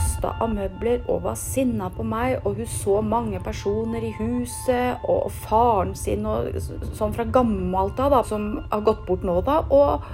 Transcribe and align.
kasta 0.00 0.32
av 0.40 0.52
møbler 0.54 1.02
og 1.10 1.24
var 1.26 1.36
sinna 1.36 1.90
på 1.92 2.04
meg. 2.06 2.40
Og 2.44 2.56
hun 2.56 2.68
så 2.70 3.00
mange 3.04 3.40
personer 3.44 4.04
i 4.04 4.12
huset, 4.18 5.00
og, 5.04 5.30
faren 5.44 5.94
sin 5.94 6.26
og 6.26 6.56
sånn 6.96 7.14
fra 7.16 7.26
gammelt 7.28 8.00
av, 8.00 8.12
da, 8.14 8.22
som 8.24 8.60
har 8.70 8.84
gått 8.86 9.04
bort 9.08 9.24
nå, 9.26 9.40
da. 9.46 9.60
Og, 9.70 10.04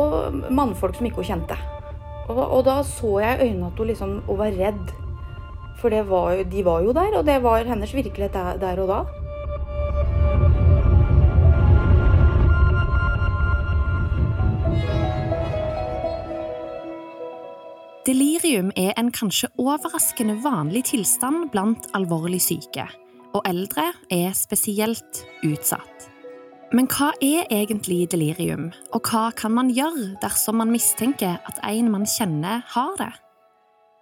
og 0.00 0.42
mannfolk 0.50 0.96
som 0.98 1.08
ikke 1.08 1.22
hun 1.22 1.30
kjente. 1.32 1.58
Og, 2.28 2.38
og, 2.38 2.60
da 2.66 2.80
så 2.86 3.18
jeg 3.22 3.38
i 3.38 3.48
øynene 3.48 3.72
at 3.72 3.80
hun 3.82 3.90
liksom 3.90 4.20
hun 4.28 4.38
var 4.38 4.54
redd. 4.58 4.94
For 5.82 5.90
var, 6.06 6.44
de 6.46 6.62
var 6.62 6.84
jo 6.84 6.94
der, 6.94 7.18
og 7.18 7.26
det 7.26 7.40
var 7.42 7.66
hennes 7.66 7.94
virkelighet 7.94 8.36
der, 8.36 8.60
der 8.62 8.82
og 8.84 8.92
da. 8.92 9.21
Delirium 18.02 18.72
er 18.74 18.96
en 18.98 19.12
kanskje 19.14 19.46
overraskende 19.62 20.34
vanlig 20.42 20.88
tilstand 20.88 21.52
blant 21.52 21.84
alvorlig 21.94 22.40
syke, 22.42 22.88
og 23.30 23.44
eldre 23.46 23.84
er 24.10 24.32
spesielt 24.34 25.20
utsatt. 25.46 26.08
Men 26.74 26.88
hva 26.90 27.12
er 27.22 27.46
egentlig 27.54 28.08
delirium, 28.10 28.72
og 28.90 29.06
hva 29.06 29.28
kan 29.38 29.54
man 29.54 29.70
gjøre 29.70 30.16
dersom 30.18 30.58
man 30.58 30.72
mistenker 30.74 31.36
at 31.46 31.60
en 31.68 31.92
man 31.92 32.08
kjenner, 32.10 32.64
har 32.74 32.98
det? 32.98 33.12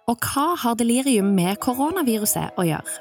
Og 0.09 0.17
hva 0.31 0.47
har 0.63 0.81
delirium 0.81 1.35
med 1.37 1.61
koronaviruset 1.61 2.57
å 2.57 2.65
gjøre? 2.65 2.97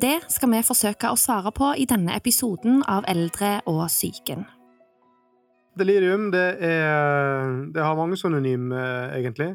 Det 0.00 0.14
skal 0.32 0.54
vi 0.54 0.64
forsøke 0.64 1.12
å 1.12 1.20
svare 1.20 1.52
på 1.52 1.74
i 1.76 1.84
denne 1.84 2.16
episoden 2.16 2.80
av 2.88 3.04
Eldre 3.12 3.58
og 3.68 3.84
psyken. 3.92 4.48
Delirium 5.76 6.30
det, 6.32 6.48
er, 6.64 7.54
det 7.76 7.84
har 7.84 8.00
mange 8.00 8.16
synonym, 8.16 8.72
eh, 8.72 9.20
egentlig. 9.20 9.52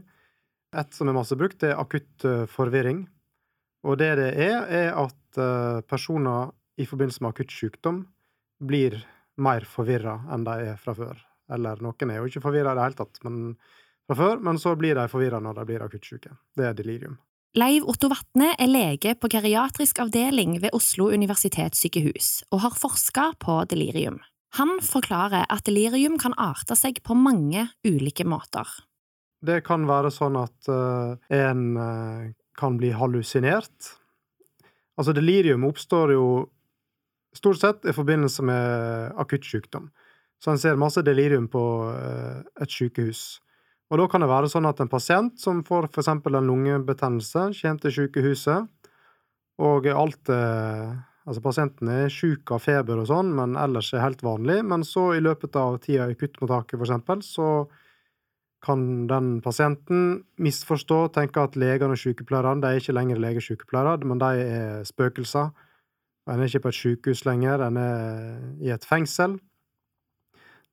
Et 0.78 0.94
som 0.94 1.10
er 1.10 1.18
masse 1.18 1.36
brukt, 1.38 1.60
det 1.64 1.72
er 1.74 1.82
akutt 1.82 2.26
eh, 2.28 2.46
forvirring. 2.50 3.08
Og 3.88 3.98
det 3.98 4.12
det 4.20 4.30
er, 4.44 4.66
er 4.68 4.90
at 5.00 5.40
eh, 5.40 5.80
personer 5.88 6.52
i 6.80 6.86
forbindelse 6.88 7.24
med 7.24 7.34
akutt 7.34 7.54
sykdom 7.56 8.04
blir 8.60 9.00
mer 9.40 9.66
forvirra 9.68 10.20
enn 10.34 10.46
de 10.46 10.58
er 10.74 10.80
fra 10.82 10.94
før. 10.98 11.20
Eller 11.50 11.82
noen 11.82 12.12
er 12.12 12.20
jo 12.20 12.30
ikke 12.30 12.44
forvirra 12.44 12.76
i 12.76 12.78
det 12.78 12.86
hele 12.86 13.00
tatt 13.00 13.22
men, 13.26 13.56
fra 14.08 14.18
før, 14.20 14.44
men 14.46 14.60
så 14.62 14.76
blir 14.78 15.00
de 15.00 15.08
forvirra 15.12 15.40
når 15.42 15.62
de 15.62 15.66
blir 15.72 15.86
akutt 15.86 16.06
syke. 16.06 16.36
Det 16.56 16.68
er 16.68 16.78
delirium. 16.78 17.18
Leiv 17.58 17.88
Otto 17.90 18.12
Vatne 18.12 18.52
er 18.62 18.70
lege 18.70 19.16
på 19.18 19.30
geriatrisk 19.34 20.04
avdeling 20.04 20.60
ved 20.62 20.76
Oslo 20.78 21.08
universitetssykehus 21.10 22.44
og 22.54 22.62
har 22.68 22.76
forska 22.78 23.32
på 23.42 23.56
delirium. 23.72 24.20
Han 24.58 24.78
forklarer 24.86 25.48
at 25.50 25.66
delirium 25.66 26.20
kan 26.22 26.36
arte 26.38 26.78
seg 26.78 27.02
på 27.06 27.18
mange 27.18 27.68
ulike 27.86 28.26
måter. 28.26 28.70
Det 29.46 29.62
kan 29.68 29.88
være 29.88 30.12
sånn 30.12 30.36
at 30.40 30.70
uh, 30.72 31.16
en 31.32 31.66
uh, 31.80 32.30
kan 32.60 32.78
bli 32.80 32.92
hallusinert. 32.92 33.94
Altså, 35.00 35.16
delirium 35.16 35.64
oppstår 35.70 36.14
jo 36.16 36.26
stort 37.36 37.62
sett 37.62 37.88
i 37.88 37.96
forbindelse 37.96 38.44
med 38.44 39.20
akutt 39.22 39.48
sykdom. 39.48 39.88
Så 40.44 40.52
en 40.52 40.60
ser 40.60 40.80
masse 40.80 41.04
delirium 41.08 41.48
på 41.52 41.64
uh, 41.88 42.42
et 42.60 42.72
sykehus. 42.72 43.40
Og 43.90 44.02
da 44.02 44.10
kan 44.12 44.22
det 44.22 44.30
være 44.30 44.50
sånn 44.52 44.68
at 44.70 44.82
en 44.84 44.92
pasient 44.92 45.40
som 45.42 45.64
får 45.66 45.88
eksempel 45.90 46.36
en 46.38 46.50
lungebetennelse, 46.52 47.50
kommer 47.62 47.86
til 47.86 47.96
sykehuset, 47.96 48.68
og 49.60 49.88
alt 49.92 50.30
Altså, 51.30 51.44
pasienten 51.46 51.90
er 51.94 52.08
syk 52.10 52.50
av 52.56 52.64
feber 52.64 52.98
og 53.04 53.06
sånn, 53.06 53.28
men 53.38 53.52
ellers 53.60 53.92
er 53.94 54.02
helt 54.02 54.24
vanlig. 54.26 54.64
Men 54.66 54.82
så, 54.88 55.12
i 55.14 55.22
løpet 55.22 55.54
av 55.60 55.76
tida 55.84 56.08
i 56.10 56.16
akuttmottaket, 56.16 56.80
eksempel, 56.80 57.22
så 57.22 57.50
kan 58.64 59.08
den 59.08 59.40
pasienten 59.42 60.24
misforstå, 60.42 61.08
tenke 61.16 61.44
at 61.44 61.56
legene 61.60 61.96
og 61.96 62.02
sykepleierne 62.02 62.64
de 62.64 62.72
er 62.72 62.82
ikke 62.82 62.96
lenger 62.96 63.22
leger 63.22 63.40
og 63.40 63.46
sykepleiere, 63.46 64.08
men 64.08 64.20
de 64.20 64.32
er 64.44 64.88
spøkelser. 64.88 65.52
En 66.30 66.42
er 66.42 66.50
ikke 66.50 66.66
på 66.68 66.74
et 66.74 66.80
sykehus 66.80 67.24
lenger, 67.26 67.64
en 67.66 67.80
er 67.80 68.42
i 68.62 68.74
et 68.74 68.86
fengsel. 68.86 69.38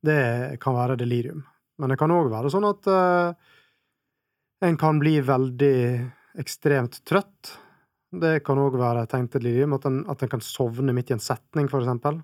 Det 0.05 0.59
kan 0.63 0.77
være 0.77 0.99
delirium. 1.01 1.45
Men 1.79 1.93
det 1.93 1.99
kan 2.01 2.13
òg 2.13 2.29
være 2.33 2.51
sånn 2.53 2.67
at 2.69 2.89
uh, 2.91 3.55
en 4.67 4.79
kan 4.81 5.01
bli 5.01 5.19
veldig 5.25 5.79
ekstremt 6.41 7.01
trøtt. 7.09 7.55
Det 8.17 8.41
kan 8.47 8.61
òg 8.61 8.79
være 8.81 9.07
tegn 9.11 9.29
til 9.31 9.45
delirium, 9.45 9.77
at 9.77 9.87
en, 9.89 10.03
at 10.11 10.23
en 10.23 10.33
kan 10.37 10.45
sovne 10.45 10.95
midt 10.97 11.13
i 11.13 11.17
en 11.17 11.23
setning, 11.23 11.71
for 11.73 11.85
eksempel. 11.85 12.21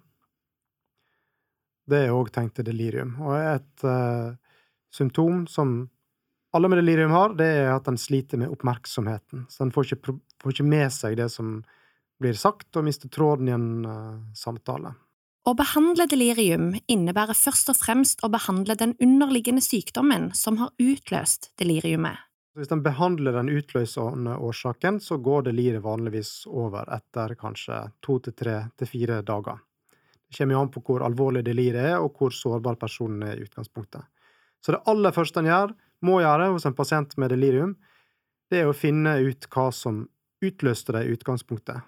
Det 1.89 2.07
er 2.07 2.15
òg 2.15 2.31
tegn 2.35 2.51
til 2.55 2.67
delirium. 2.69 3.17
Og 3.25 3.37
et 3.39 3.87
uh, 3.87 4.33
symptom 4.95 5.47
som 5.51 5.89
alle 6.53 6.69
med 6.69 6.83
delirium 6.83 7.15
har, 7.17 7.37
det 7.39 7.49
er 7.63 7.71
at 7.73 7.89
en 7.89 7.99
sliter 7.99 8.41
med 8.41 8.53
oppmerksomheten. 8.53 9.47
Så 9.49 9.65
en 9.65 9.73
får 9.73 9.95
får 10.43 10.53
ikke 10.53 10.69
med 10.69 10.93
seg 10.93 11.17
det 11.17 11.31
som 11.33 11.63
blir 12.21 12.37
sagt, 12.39 12.69
og 12.77 12.85
mister 12.87 13.11
tråden 13.11 13.49
i 13.49 13.55
en 13.55 13.87
uh, 13.87 14.21
samtale. 14.37 14.95
Å 15.43 15.55
behandle 15.59 16.07
delirium 16.07 16.69
innebærer 16.87 17.35
først 17.35 17.73
og 17.73 17.79
fremst 17.81 18.21
å 18.23 18.31
behandle 18.31 18.77
den 18.79 18.93
underliggende 19.03 19.65
sykdommen 19.65 20.31
som 20.39 20.61
har 20.61 20.71
utløst 20.79 21.51
deliriumet. 21.59 22.21
Hvis 22.55 22.71
en 22.71 22.85
behandler 22.85 23.35
den 23.35 23.49
utløsende 23.51 24.37
årsaken, 24.37 25.01
så 25.01 25.17
går 25.19 25.49
deliriet 25.49 25.83
vanligvis 25.83 26.45
over 26.47 26.91
etter 26.95 27.35
kanskje 27.41 27.79
to 28.05 28.19
til 28.23 28.37
tre 28.39 28.59
til 28.79 28.91
fire 28.91 29.23
dager. 29.27 29.63
Det 30.29 30.37
kommer 30.37 30.55
jo 30.55 30.61
an 30.63 30.71
på 30.75 30.83
hvor 30.85 31.03
alvorlig 31.09 31.43
deliriet 31.49 31.95
er, 31.95 31.97
og 31.99 32.21
hvor 32.21 32.31
sårbar 32.37 32.77
personen 32.81 33.25
er 33.27 33.41
i 33.41 33.47
utgangspunktet. 33.49 34.05
Så 34.63 34.75
det 34.75 34.83
aller 34.91 35.15
første 35.15 35.43
en 35.43 35.51
gjør, 35.51 35.73
må 36.03 36.21
gjøre 36.23 36.51
hos 36.55 36.67
en 36.67 36.77
pasient 36.77 37.17
med 37.19 37.31
delirium, 37.35 37.77
det 38.51 38.63
er 38.63 38.69
å 38.69 38.77
finne 38.77 39.17
ut 39.23 39.47
hva 39.55 39.71
som 39.75 40.05
utløste 40.43 40.95
det 40.97 41.07
i 41.07 41.17
utgangspunktet. 41.17 41.83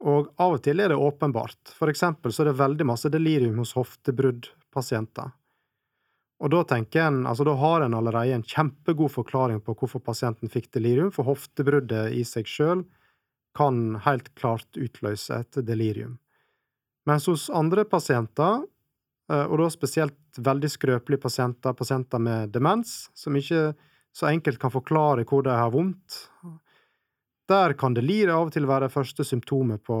Og 0.00 0.30
av 0.40 0.56
og 0.56 0.62
til 0.64 0.80
er 0.80 0.92
det 0.92 0.98
åpenbart. 1.00 1.74
For 1.76 1.92
eksempel 1.92 2.32
så 2.32 2.42
er 2.42 2.50
det 2.50 2.60
veldig 2.60 2.86
masse 2.88 3.10
delirium 3.12 3.60
hos 3.60 3.74
hoftebruddpasienter. 3.76 5.30
Og 6.40 6.52
da 6.54 6.62
tenker 6.64 7.04
en, 7.04 7.26
altså 7.28 7.44
da 7.44 7.52
har 7.60 7.84
en 7.84 7.96
allerede 7.98 8.38
en 8.38 8.46
kjempegod 8.46 9.12
forklaring 9.12 9.60
på 9.60 9.74
hvorfor 9.76 10.00
pasienten 10.00 10.48
fikk 10.52 10.70
delirium, 10.72 11.12
for 11.12 11.28
hoftebruddet 11.28 12.16
i 12.16 12.24
seg 12.24 12.48
sjøl 12.48 12.86
kan 13.56 13.98
helt 14.06 14.30
klart 14.38 14.78
utløse 14.80 15.42
et 15.42 15.60
delirium. 15.66 16.16
Mens 17.08 17.26
hos 17.28 17.48
andre 17.52 17.84
pasienter 17.88 18.62
og 19.30 19.60
da 19.60 19.68
spesielt 19.70 20.40
veldig 20.42 20.70
skrøpelige 20.72 21.22
pasienter, 21.22 21.74
pasienter 21.78 22.22
med 22.22 22.50
demens, 22.54 23.10
som 23.14 23.36
ikke 23.38 23.70
så 24.16 24.26
enkelt 24.30 24.58
kan 24.58 24.72
forklare 24.74 25.24
hvor 25.28 25.44
de 25.46 25.54
har 25.54 25.70
vondt. 25.70 26.16
Der 27.50 27.74
kan 27.78 27.94
delire 27.94 28.34
av 28.34 28.48
og 28.48 28.54
til 28.54 28.66
være 28.66 28.88
det 28.88 28.94
første 28.94 29.26
symptomet 29.26 29.82
på 29.86 29.98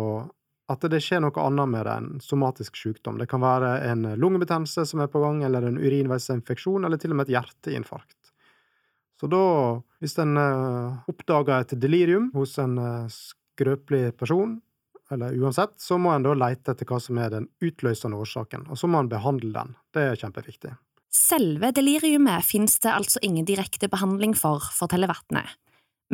at 0.70 0.86
det 0.92 1.00
skjer 1.02 1.22
noe 1.24 1.42
annet 1.42 1.70
med 1.72 1.88
en 1.90 2.08
somatisk 2.22 2.78
sykdom. 2.78 3.18
Det 3.18 3.26
kan 3.30 3.42
være 3.42 3.72
en 3.90 4.06
lungebetennelse 4.22 4.84
som 4.86 5.02
er 5.02 5.10
på 5.10 5.22
gang, 5.22 5.42
eller 5.46 5.66
en 5.66 5.80
urinveisinfeksjon, 5.80 6.86
eller 6.86 7.00
til 7.00 7.14
og 7.14 7.18
med 7.18 7.26
et 7.26 7.34
hjerteinfarkt. 7.34 8.18
Så 9.20 9.28
da, 9.28 9.42
hvis 10.00 10.14
en 10.22 10.38
uh, 10.38 11.00
oppdager 11.10 11.64
et 11.64 11.74
delirium 11.82 12.30
hos 12.36 12.54
en 12.62 12.78
uh, 12.78 13.10
skrøpelig 13.10 14.14
person, 14.20 14.60
eller 15.10 15.34
uansett, 15.34 15.74
så 15.76 15.98
må 15.98 16.12
en 16.14 16.24
da 16.24 16.34
leite 16.36 16.72
etter 16.72 16.86
hva 16.86 17.00
som 17.02 17.18
er 17.18 17.32
den 17.32 17.48
utløsende 17.64 18.18
årsaken, 18.20 18.68
og 18.70 18.78
så 18.78 18.90
må 18.90 19.02
en 19.02 19.10
behandle 19.10 19.50
den. 19.54 19.74
Det 19.94 20.04
er 20.06 20.20
kjempeviktig. 20.20 20.76
Selve 21.10 21.72
deliriumet 21.74 22.46
finnes 22.46 22.76
det 22.84 22.92
altså 22.94 23.18
ingen 23.26 23.46
direkte 23.46 23.88
behandling 23.90 24.36
for, 24.38 24.62
forteller 24.76 25.10
Vatnet. 25.10 25.56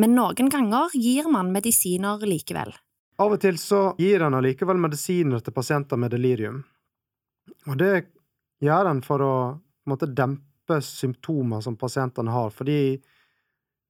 Men 0.00 0.14
noen 0.16 0.48
ganger 0.52 0.92
gir 0.96 1.28
man 1.32 1.52
medisiner 1.52 2.24
likevel. 2.24 2.72
Av 3.20 3.32
og 3.32 3.40
til 3.40 3.56
så 3.60 3.80
gir 4.00 4.24
en 4.24 4.36
allikevel 4.36 4.80
medisiner 4.80 5.44
til 5.44 5.54
pasienter 5.56 6.00
med 6.00 6.12
delirium. 6.12 6.62
Og 7.68 7.76
det 7.80 7.92
gjør 8.64 8.90
en 8.90 9.02
for 9.04 9.24
å 9.24 9.34
måte, 9.88 10.08
dempe 10.08 10.80
symptomer 10.84 11.62
som 11.64 11.76
pasientene 11.80 12.32
har, 12.32 12.50
fordi 12.52 12.96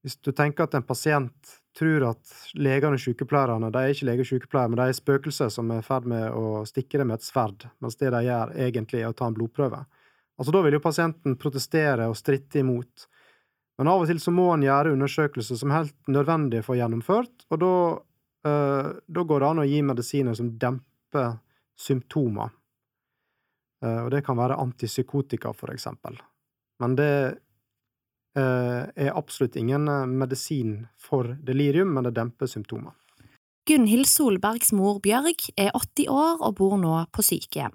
hvis 0.07 0.19
du 0.23 0.31
tenker 0.31 0.67
at 0.67 0.77
en 0.79 0.87
pasient 0.87 1.57
tror 1.77 2.07
at 2.11 2.33
legene 2.57 2.97
og 2.97 3.03
sykepleierne 3.03 3.71
de 3.73 3.83
er 3.83 3.93
ikke 3.93 4.09
leger 4.09 4.25
og 4.25 4.31
sykepleiere, 4.31 4.73
men 4.73 4.81
de 4.81 4.87
er 4.89 4.97
spøkelser 4.97 5.53
som 5.53 5.71
er 5.75 5.83
i 5.83 5.87
ferd 5.87 6.09
med 6.11 6.25
å 6.33 6.65
stikke 6.69 7.01
dem 7.01 7.11
med 7.13 7.21
et 7.21 7.27
sverd, 7.27 7.69
mens 7.85 7.99
det 8.01 8.13
de 8.15 8.23
gjør, 8.27 8.55
egentlig 8.67 9.03
er 9.03 9.13
å 9.13 9.17
ta 9.17 9.29
en 9.29 9.37
blodprøve. 9.37 9.85
Altså, 10.37 10.53
Da 10.53 10.63
vil 10.65 10.77
jo 10.77 10.85
pasienten 10.85 11.37
protestere 11.41 12.09
og 12.11 12.17
stritte 12.17 12.61
imot. 12.61 13.07
Men 13.79 13.89
av 13.93 14.03
og 14.03 14.09
til 14.09 14.21
så 14.21 14.33
må 14.33 14.51
en 14.53 14.65
gjøre 14.65 14.93
undersøkelser 14.97 15.61
som 15.61 15.73
er 15.73 15.83
helt 15.83 16.13
nødvendige 16.13 16.65
for 16.65 16.79
gjennomført, 16.79 17.45
og 17.51 17.61
da, 17.61 17.73
øh, 18.49 18.93
da 19.07 19.25
går 19.25 19.41
det 19.41 19.51
an 19.51 19.65
å 19.65 19.69
gi 19.69 19.83
medisiner 19.85 20.37
som 20.37 20.53
demper 20.59 21.37
symptomer. 21.77 22.55
Uh, 23.85 24.07
og 24.07 24.11
det 24.15 24.23
kan 24.25 24.39
være 24.39 24.57
antipsykotika, 24.57 25.53
for 25.53 25.69
eksempel. 25.69 26.17
Men 26.81 26.97
det 26.97 27.37
er 28.41 29.17
absolutt 29.17 29.57
ingen 29.57 29.89
eh, 29.89 30.07
medisin 30.07 30.87
for 31.01 31.37
delirium, 31.47 31.95
men 31.97 32.09
det 32.09 32.17
demper 32.19 32.51
symptomer. 32.51 32.93
Gunhild 33.67 34.07
Solbergs 34.07 34.71
mor 34.77 35.01
Bjørg 35.03 35.49
er 35.59 35.73
80 35.75 36.11
år 36.13 36.43
og 36.45 36.59
bor 36.61 36.77
nå 36.79 37.01
på 37.11 37.25
sykehjem. 37.27 37.75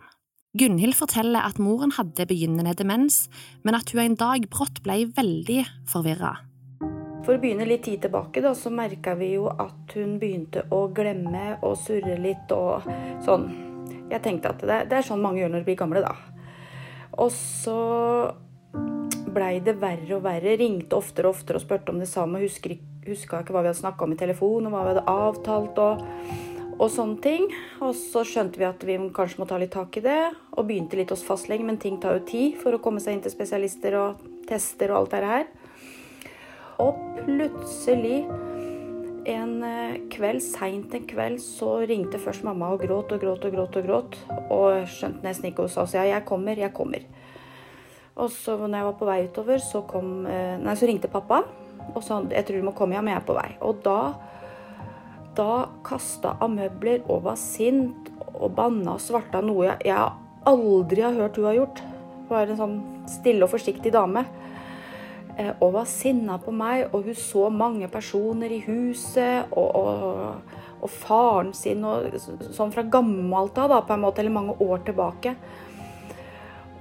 Gunhild 0.56 0.96
forteller 0.96 1.44
at 1.48 1.60
moren 1.64 1.94
hadde 1.96 2.28
begynnende 2.28 2.74
demens, 2.76 3.26
men 3.64 3.76
at 3.76 3.92
hun 3.92 4.02
en 4.04 4.16
dag 4.20 4.48
brått 4.52 4.82
ble 4.84 5.06
veldig 5.16 5.62
forvirra. 5.92 6.34
For 7.22 7.38
å 7.38 7.42
begynne 7.42 7.68
litt 7.70 7.86
tid 7.86 8.02
tilbake, 8.04 8.42
da, 8.44 8.54
så 8.58 8.72
merka 8.74 9.14
vi 9.20 9.34
jo 9.36 9.46
at 9.52 9.94
hun 9.96 10.18
begynte 10.20 10.66
å 10.74 10.86
glemme 10.96 11.58
og 11.62 11.76
surre 11.80 12.18
litt 12.20 12.52
og 12.56 12.88
sånn. 13.24 13.50
Jeg 14.12 14.24
tenkte 14.26 14.52
at 14.52 14.64
det, 14.66 14.80
det 14.92 15.00
er 15.00 15.08
sånn 15.08 15.22
mange 15.24 15.44
gjør 15.44 15.54
når 15.54 15.64
de 15.64 15.70
blir 15.70 15.80
gamle, 15.80 16.02
da. 16.04 16.16
Og 17.20 17.32
så 17.36 17.78
blei 19.36 19.58
det 19.64 19.78
verre 19.82 20.18
og 20.18 20.24
verre. 20.26 20.56
Ringte 20.60 20.98
oftere 21.00 21.30
og 21.30 21.38
oftere 21.38 21.60
og 21.60 21.66
spurte 21.66 21.94
om 21.94 22.00
det 22.02 22.10
samme. 22.12 22.44
Husker, 22.44 22.78
huska 23.08 23.42
ikke 23.42 23.56
hva 23.56 23.66
vi 23.66 23.72
hadde 23.72 23.82
snakka 23.82 24.08
om 24.08 24.16
i 24.16 24.20
telefon, 24.20 24.68
og 24.68 24.76
hva 24.76 24.86
vi 24.86 24.94
hadde 24.96 25.10
avtalt. 25.12 25.82
og 25.82 26.50
og 26.82 26.90
sånne 26.90 27.22
ting. 27.22 27.48
Og 27.86 27.94
så 27.98 28.24
skjønte 28.28 28.58
vi 28.62 28.68
at 28.68 28.84
vi 28.88 28.98
kanskje 29.14 29.42
må 29.42 29.48
ta 29.50 29.60
litt 29.62 29.74
tak 29.76 29.98
i 30.00 30.06
det, 30.06 30.20
og 30.56 30.68
begynte 30.70 30.98
litt 30.98 31.14
hos 31.14 31.26
fastlegen, 31.26 31.68
men 31.70 31.80
ting 31.82 32.00
tar 32.02 32.18
jo 32.18 32.28
tid 32.32 32.58
for 32.62 32.74
å 32.74 32.82
komme 32.84 33.04
seg 33.04 33.18
inn 33.18 33.26
til 33.26 33.34
spesialister 33.34 33.98
og 34.00 34.24
tester 34.50 34.94
og 34.94 35.04
alt 35.04 35.14
det 35.14 35.34
her. 35.34 35.52
Og 36.82 36.98
plutselig 37.22 38.24
en 39.30 39.52
eh, 39.62 40.00
kveld, 40.10 40.42
seint 40.42 40.96
en 40.98 41.06
kveld, 41.06 41.38
så 41.44 41.84
ringte 41.86 42.22
først 42.22 42.46
mamma 42.48 42.72
og 42.74 42.82
gråt 42.82 43.14
og 43.14 43.22
gråt 43.22 43.46
og 43.46 43.54
gråt. 43.54 43.78
Og 43.78 43.86
gråt, 43.86 44.18
og 44.50 44.90
skjønte 44.90 45.28
nesten 45.28 45.52
ikke 45.52 45.62
hva 45.62 45.70
hun 45.70 45.76
sa. 45.76 45.86
Så 45.86 46.02
ja, 46.02 46.08
jeg 46.16 46.26
kommer, 46.26 46.58
jeg 46.58 46.74
kommer. 46.74 47.06
Og 48.22 48.30
så 48.34 48.56
når 48.60 48.78
jeg 48.78 48.88
var 48.88 48.98
på 49.00 49.10
vei 49.10 49.20
utover, 49.26 49.62
så, 49.64 49.82
kom, 49.90 50.12
eh, 50.30 50.58
nei, 50.62 50.76
så 50.78 50.90
ringte 50.90 51.12
pappa 51.12 51.42
og 51.92 52.04
sa 52.06 52.20
jeg 52.30 52.46
tror 52.46 52.62
du 52.62 52.68
må 52.68 52.76
komme, 52.78 52.96
hjem, 52.96 53.10
jeg 53.10 53.20
er 53.20 53.26
på 53.26 53.36
vei. 53.36 53.48
Og 53.66 53.82
da, 53.86 54.00
da 55.38 55.54
kasta 55.86 56.36
av 56.40 56.52
møbler 56.54 57.02
og 57.08 57.26
var 57.26 57.40
sint 57.42 58.12
og 58.32 58.54
banna 58.58 58.96
og 58.96 59.02
svarta 59.04 59.42
noe 59.44 59.68
jeg, 59.68 59.90
jeg 59.90 60.12
aldri 60.50 61.04
har 61.04 61.18
hørt 61.18 61.40
hun 61.40 61.50
har 61.50 61.58
gjort. 61.58 61.82
Hun 61.82 62.30
var 62.32 62.52
en 62.52 62.62
sånn 62.62 62.78
stille 63.10 63.46
og 63.46 63.52
forsiktig 63.54 63.94
dame. 63.94 64.24
Eh, 65.38 65.52
og 65.60 65.76
var 65.76 65.90
sinna 65.90 66.38
på 66.42 66.54
meg, 66.56 66.88
og 66.92 67.08
hun 67.08 67.18
så 67.18 67.50
mange 67.54 67.90
personer 67.92 68.52
i 68.54 68.62
huset. 68.66 69.52
Og, 69.52 69.76
og, 69.76 70.56
og 70.82 70.90
faren 70.90 71.52
sin, 71.58 71.84
og, 71.86 72.16
sånn 72.54 72.74
fra 72.74 72.86
gammelt 72.86 73.58
av, 73.62 73.76
på 73.86 73.96
en 73.96 74.06
måte, 74.06 74.24
eller 74.24 74.38
mange 74.38 74.58
år 74.62 74.86
tilbake. 74.88 75.36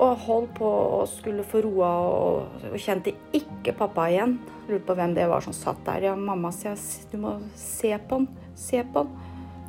Og 0.00 0.22
holdt 0.24 0.54
på 0.56 0.68
å 0.68 1.00
skulle 1.08 1.44
få 1.44 1.60
roa, 1.66 1.90
og, 2.08 2.62
og 2.70 2.78
kjente 2.80 3.12
ikke 3.36 3.74
pappa 3.76 4.08
igjen. 4.12 4.38
Lurte 4.68 4.86
på 4.88 4.96
hvem 4.96 5.16
det 5.18 5.26
var 5.28 5.44
som 5.44 5.56
satt 5.56 5.82
der. 5.88 6.08
Ja, 6.08 6.14
mamma 6.16 6.52
sier 6.56 6.78
du 7.12 7.18
må 7.20 7.36
se 7.58 7.92
på 8.08 8.22
han. 8.22 8.30
Se 8.56 8.80
på 8.80 9.04
han. 9.04 9.12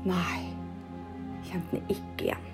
Nei, 0.08 0.40
kjente 1.50 1.76
han 1.76 1.92
ikke 1.92 2.30
igjen. 2.30 2.48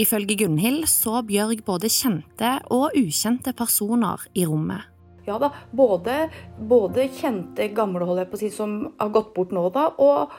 Ifølge 0.00 0.38
Gunhild 0.40 0.86
så 0.88 1.18
Bjørg 1.28 1.60
både 1.66 1.90
kjente 1.92 2.54
og 2.72 2.94
ukjente 2.96 3.52
personer 3.52 4.22
i 4.32 4.46
rommet. 4.48 4.86
Ja 5.26 5.36
da, 5.38 5.50
både, 5.76 6.30
både 6.56 7.04
kjente 7.12 7.66
gamle 7.76 8.06
holdt 8.08 8.24
jeg 8.24 8.30
på 8.30 8.38
å 8.38 8.40
si, 8.40 8.48
som 8.54 8.78
har 8.96 9.12
gått 9.12 9.34
bort 9.36 9.52
nå, 9.52 9.66
da, 9.74 9.90
og, 10.00 10.32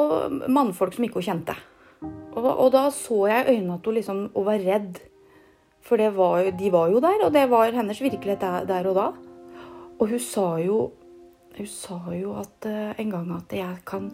og 0.00 0.48
mannfolk 0.48 0.96
som 0.96 1.04
ikke 1.04 1.20
hun 1.20 1.28
kjente. 1.28 1.56
Og, 2.02 2.46
og, 2.48 2.68
da 2.72 2.86
så 2.96 3.26
jeg 3.28 3.44
i 3.44 3.56
øynene 3.58 3.76
at 3.76 3.86
hun 3.86 3.98
liksom 3.98 4.22
hun 4.32 4.48
var 4.48 4.64
redd. 4.64 5.02
For 5.82 5.98
var, 6.14 6.50
de 6.58 6.72
var 6.72 6.90
jo 6.92 7.00
der, 7.02 7.24
og 7.26 7.32
det 7.34 7.48
var 7.50 7.72
hennes 7.74 8.00
virkelighet 8.00 8.40
der, 8.40 8.66
der 8.68 8.88
og 8.88 8.94
da. 8.94 9.06
Og 9.98 10.08
hun 10.08 10.20
sa 10.22 10.56
jo, 10.62 10.92
hun 11.56 11.68
sa 11.68 11.98
jo 12.14 12.36
at 12.38 12.68
uh, 12.70 12.92
en 12.98 13.10
gang 13.10 13.32
at 13.36 13.54
jeg 13.56 13.82
kan, 13.86 14.10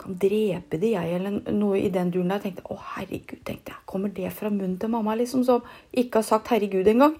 kan 0.00 0.16
drepe 0.20 0.80
de, 0.80 0.94
jeg, 0.96 1.14
eller 1.16 1.52
noe 1.52 1.80
i 1.80 1.90
den 1.92 2.12
duren 2.12 2.32
der. 2.32 2.40
Jeg 2.40 2.54
tenkte 2.54 2.72
å 2.72 2.78
herregud, 2.96 3.42
tenkte 3.44 3.74
jeg. 3.74 3.82
Kommer 3.86 4.12
det 4.16 4.32
fra 4.32 4.52
munnen 4.52 4.78
til 4.80 4.92
mamma, 4.92 5.16
liksom, 5.20 5.44
som 5.44 5.66
ikke 5.92 6.22
har 6.22 6.28
sagt 6.30 6.52
herregud 6.54 6.88
engang? 6.88 7.18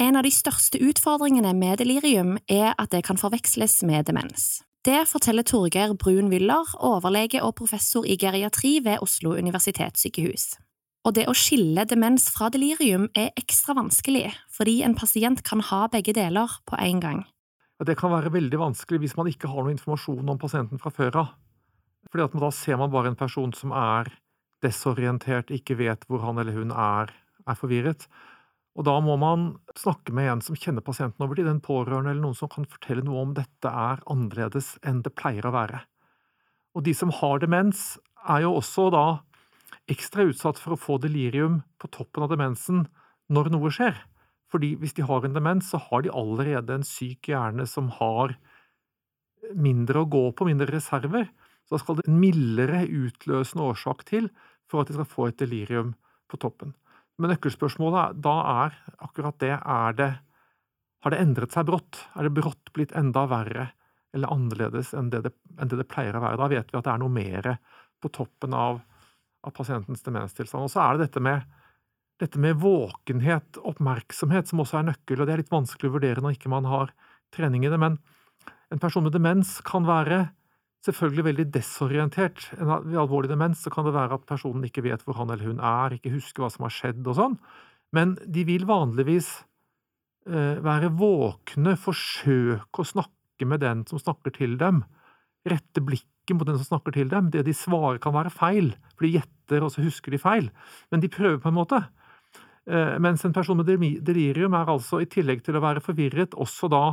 En 0.00 0.16
av 0.16 0.24
de 0.24 0.32
største 0.32 0.80
utfordringene 0.80 1.52
med 1.54 1.82
delirium 1.82 2.38
er 2.48 2.72
at 2.80 2.94
det 2.94 3.04
kan 3.06 3.20
forveksles 3.20 3.82
med 3.86 4.08
demens. 4.08 4.62
Det 4.82 5.04
forteller 5.06 5.46
Torgeir 5.46 5.92
Brun 5.94 6.32
Wyller, 6.32 6.66
overlege 6.80 7.42
og 7.44 7.54
professor 7.60 8.02
i 8.02 8.16
geriatri 8.18 8.80
ved 8.82 9.04
Oslo 9.04 9.36
universitetssykehus. 9.38 10.56
Og 11.02 11.16
det 11.16 11.24
å 11.26 11.34
skille 11.34 11.82
demens 11.90 12.28
fra 12.30 12.46
delirium 12.54 13.08
er 13.18 13.32
ekstra 13.38 13.74
vanskelig, 13.74 14.28
fordi 14.54 14.80
en 14.86 14.94
pasient 14.94 15.42
kan 15.42 15.62
ha 15.72 15.88
begge 15.90 16.14
deler 16.14 16.60
på 16.68 16.78
en 16.78 17.00
gang. 17.02 17.22
Det 17.82 17.96
kan 17.98 18.12
være 18.12 18.30
veldig 18.30 18.60
vanskelig 18.60 19.00
hvis 19.02 19.16
man 19.18 19.26
ikke 19.26 19.50
har 19.50 19.64
noe 19.64 19.74
informasjon 19.74 20.28
om 20.30 20.38
pasienten 20.38 20.78
fra 20.78 20.92
før 20.94 21.24
av. 21.24 21.32
Fordi 22.12 22.38
Da 22.38 22.50
ser 22.50 22.76
man 22.76 22.90
bare 22.90 23.08
en 23.08 23.18
person 23.18 23.52
som 23.52 23.72
er 23.72 24.12
desorientert, 24.62 25.50
ikke 25.50 25.74
vet 25.74 26.06
hvor 26.06 26.22
han 26.22 26.38
eller 26.38 26.52
hun 26.52 26.70
er, 26.70 27.10
er 27.48 27.58
forvirret. 27.58 28.06
Og 28.78 28.84
da 28.84 28.94
må 29.00 29.16
man 29.18 29.58
snakke 29.76 30.14
med 30.14 30.30
en 30.30 30.40
som 30.40 30.54
kjenner 30.54 30.80
pasienten 30.86 31.24
over 31.24 31.34
tid, 31.34 31.48
en 31.48 31.60
pårørende 31.60 32.12
eller 32.12 32.22
noen 32.22 32.38
som 32.38 32.48
kan 32.48 32.64
fortelle 32.64 33.02
noe 33.02 33.20
om 33.26 33.34
dette 33.34 33.68
er 33.68 34.00
annerledes 34.06 34.78
enn 34.86 35.02
det 35.02 35.16
pleier 35.18 35.44
å 35.44 35.52
være. 35.52 35.82
Og 36.78 36.86
de 36.86 36.94
som 36.94 37.10
har 37.10 37.42
demens, 37.42 37.98
er 38.22 38.46
jo 38.46 38.54
også 38.60 38.86
da 38.94 39.06
ekstra 39.90 40.26
utsatt 40.28 40.60
for 40.60 40.74
å 40.74 40.80
få 40.80 40.98
delirium 41.02 41.60
på 41.80 41.90
toppen 41.94 42.24
av 42.26 42.32
demensen 42.32 42.86
når 43.32 43.52
noe 43.54 43.72
skjer. 43.74 43.96
Fordi 44.52 44.74
hvis 44.80 44.96
de 44.98 45.06
har 45.08 45.24
en 45.24 45.36
demens, 45.36 45.70
så 45.72 45.80
har 45.80 46.04
de 46.04 46.12
allerede 46.12 46.74
en 46.76 46.84
syk 46.86 47.30
hjerne 47.32 47.64
som 47.68 47.88
har 48.00 48.36
mindre 49.56 50.02
å 50.02 50.10
gå 50.10 50.26
på, 50.36 50.46
mindre 50.46 50.68
reserver. 50.70 51.30
Så 51.64 51.76
da 51.76 51.80
skal 51.80 51.98
det 51.98 52.06
en 52.08 52.20
mildere 52.20 52.84
utløsende 52.84 53.70
årsak 53.72 54.04
til 54.08 54.28
for 54.70 54.82
at 54.82 54.90
de 54.90 54.98
skal 54.98 55.08
få 55.08 55.28
et 55.30 55.40
delirium 55.40 55.94
på 56.30 56.40
toppen. 56.42 56.74
Men 57.20 57.32
nøkkelspørsmålet 57.34 58.20
da 58.24 58.34
er 58.66 58.76
akkurat 59.04 59.40
det 59.42 59.56
er 59.56 59.98
det 59.98 60.12
Har 61.02 61.10
det 61.10 61.18
endret 61.18 61.50
seg 61.50 61.66
brått? 61.66 61.98
Er 62.14 62.28
det 62.28 62.36
brått 62.36 62.70
blitt 62.76 62.92
enda 62.94 63.24
verre 63.26 63.72
eller 64.14 64.30
annerledes 64.30 64.92
enn 64.94 65.08
det 65.10 65.24
det, 65.24 65.32
enn 65.58 65.66
det, 65.66 65.80
det 65.80 65.88
pleier 65.90 66.14
å 66.14 66.20
være? 66.22 66.38
Da 66.38 66.46
vet 66.52 66.70
vi 66.70 66.78
at 66.78 66.86
det 66.86 66.92
er 66.92 67.00
noe 67.02 67.10
mer 67.10 67.48
på 68.02 68.10
toppen 68.14 68.54
av, 68.54 68.78
av 69.42 69.54
pasientens 69.56 70.04
demenstilstand. 70.06 70.66
Og 70.66 70.72
så 70.72 70.82
er 70.84 70.96
det 70.96 71.08
dette 71.08 71.22
med, 71.24 71.46
dette 72.22 72.40
med 72.42 72.60
våkenhet, 72.62 73.58
oppmerksomhet, 73.58 74.50
som 74.50 74.62
også 74.62 74.80
er 74.80 74.90
nøkkel. 74.92 75.20
og 75.20 75.28
Det 75.28 75.34
er 75.34 75.42
litt 75.42 75.54
vanskelig 75.54 75.90
å 75.90 75.96
vurdere 75.96 76.24
når 76.24 76.38
ikke 76.38 76.52
man 76.52 76.68
har 76.70 76.94
trening 77.34 77.66
i 77.66 77.72
det. 77.72 77.80
Men 77.80 77.98
en 78.72 78.82
person 78.82 79.04
med 79.04 79.14
demens 79.16 79.58
kan 79.66 79.86
være 79.88 80.26
selvfølgelig 80.86 81.26
veldig 81.28 81.46
desorientert. 81.54 82.48
Ved 82.58 82.98
alvorlig 82.98 83.30
demens 83.30 83.62
kan 83.72 83.86
det 83.86 83.94
være 83.94 84.18
at 84.18 84.28
personen 84.28 84.66
ikke 84.66 84.84
vet 84.86 85.04
hvor 85.06 85.18
han 85.20 85.30
eller 85.30 85.52
hun 85.52 85.62
er, 85.62 85.96
ikke 85.96 86.14
husker 86.16 86.44
hva 86.44 86.50
som 86.52 86.66
har 86.66 86.74
skjedd 86.74 87.06
og 87.06 87.18
sånn, 87.18 87.36
men 87.92 88.16
de 88.24 88.44
vil 88.48 88.64
vanligvis 88.68 89.28
eh, 90.26 90.58
være 90.64 90.90
våkne, 90.96 91.76
forsøke 91.78 92.82
å 92.82 92.88
snakke 92.88 93.48
med 93.48 93.62
den 93.62 93.84
som 93.88 94.00
snakker 94.00 94.34
til 94.34 94.56
dem, 94.60 94.82
rette 95.48 95.82
blikket 95.84 96.11
mot 96.30 96.46
den 96.46 96.58
som 96.60 96.68
snakker 96.76 96.94
til 96.94 97.10
dem. 97.10 97.30
Det 97.34 97.42
de 97.46 97.54
svarer 97.56 97.98
kan 98.02 98.14
være 98.14 98.30
feil, 98.30 98.72
for 98.94 99.06
de 99.06 99.16
gjetter, 99.16 99.64
og 99.64 99.72
så 99.74 99.82
husker 99.82 100.14
de 100.14 100.22
feil, 100.22 100.50
men 100.94 101.02
de 101.02 101.10
prøver 101.10 101.40
på 101.42 101.50
en 101.50 101.58
måte. 101.58 101.82
Eh, 102.70 102.98
mens 103.02 103.24
en 103.26 103.34
person 103.34 103.58
med 103.58 103.66
delirium 104.06 104.54
er 104.54 104.70
altså, 104.70 105.02
i 105.02 105.10
tillegg 105.10 105.42
til 105.42 105.58
å 105.58 105.64
være 105.64 105.82
forvirret, 105.82 106.38
også 106.38 106.70
da 106.70 106.84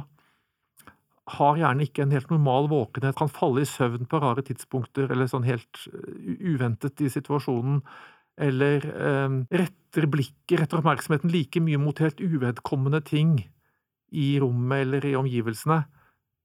har 1.35 1.59
gjerne 1.59 1.85
ikke 1.85 2.07
en 2.07 2.15
helt 2.15 2.31
normal 2.33 2.71
våkenhet, 2.71 3.17
kan 3.17 3.29
falle 3.29 3.61
i 3.61 3.69
søvn 3.69 4.09
på 4.09 4.21
rare 4.23 4.41
tidspunkter 4.47 5.11
eller 5.13 5.29
sånn 5.29 5.45
helt 5.45 5.83
uventet 6.41 7.03
i 7.05 7.11
situasjonen, 7.13 7.83
eller 8.39 8.87
eh, 8.89 9.37
retter 9.61 10.09
blikket, 10.09 10.57
retter 10.63 10.81
oppmerksomheten 10.81 11.29
like 11.29 11.61
mye 11.61 11.77
mot 11.81 12.01
helt 12.01 12.21
uvedkommende 12.23 13.03
ting 13.05 13.37
i 14.09 14.29
rommet 14.41 14.87
eller 14.87 15.05
i 15.05 15.15
omgivelsene 15.19 15.83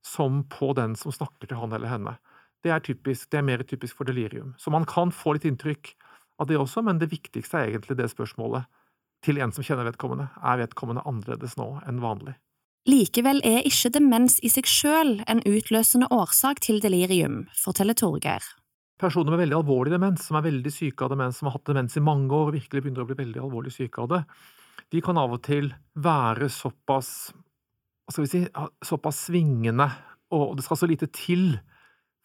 som 0.05 0.43
på 0.53 0.75
den 0.77 0.99
som 1.01 1.15
snakker 1.15 1.49
til 1.49 1.61
han 1.63 1.73
eller 1.73 1.89
henne. 1.89 2.17
Det 2.65 2.73
er, 2.73 2.81
typisk, 2.81 3.29
det 3.31 3.39
er 3.41 3.45
mer 3.45 3.63
typisk 3.69 3.99
for 3.99 4.09
delirium. 4.09 4.55
Så 4.59 4.73
man 4.73 4.87
kan 4.89 5.13
få 5.13 5.37
litt 5.37 5.45
inntrykk 5.49 5.93
av 6.41 6.49
det 6.49 6.57
også, 6.59 6.83
men 6.87 6.99
det 6.99 7.11
viktigste 7.13 7.61
er 7.61 7.75
egentlig 7.75 7.99
det 7.99 8.09
spørsmålet 8.11 8.65
til 9.25 9.41
en 9.41 9.53
som 9.53 9.65
kjenner 9.65 9.87
vedkommende. 9.89 10.31
Er 10.41 10.63
vedkommende 10.63 11.05
annerledes 11.09 11.59
nå 11.61 11.69
enn 11.85 12.01
vanlig? 12.03 12.35
Likevel 12.89 13.41
er 13.49 13.65
ikke 13.65 13.95
demens 13.95 14.37
i 14.45 14.51
seg 14.53 14.69
selv 14.69 15.23
en 15.31 15.41
utløsende 15.49 16.11
årsak 16.13 16.61
til 16.65 16.83
delirium, 16.85 17.47
forteller 17.57 17.97
Torgeir. 17.97 18.45
Personer 19.01 19.33
med 19.33 19.41
veldig 19.41 19.57
alvorlig 19.57 19.95
demens, 19.95 20.27
som 20.29 20.37
er 20.39 20.45
veldig 20.45 20.73
syke 20.73 21.07
av 21.07 21.15
demens, 21.15 21.39
som 21.41 21.49
har 21.49 21.57
hatt 21.57 21.71
demens 21.71 21.97
i 21.97 22.05
mange 22.05 22.33
år 22.33 22.51
og 22.51 22.59
virkelig 22.59 22.85
begynner 22.85 23.05
å 23.05 23.09
bli 23.09 23.17
veldig 23.23 23.41
alvorlig 23.41 23.73
syke 23.73 24.05
av 24.05 24.11
det, 24.13 24.21
de 24.93 25.01
kan 25.05 25.19
av 25.19 25.33
og 25.33 25.41
til 25.47 25.71
være 26.05 26.51
såpass 26.53 27.09
si, 28.13 28.45
såpass 28.85 29.25
svingende, 29.31 29.89
og 30.37 30.55
det 30.59 30.67
skal 30.67 30.79
så 30.79 30.89
lite 30.91 31.09
til 31.15 31.55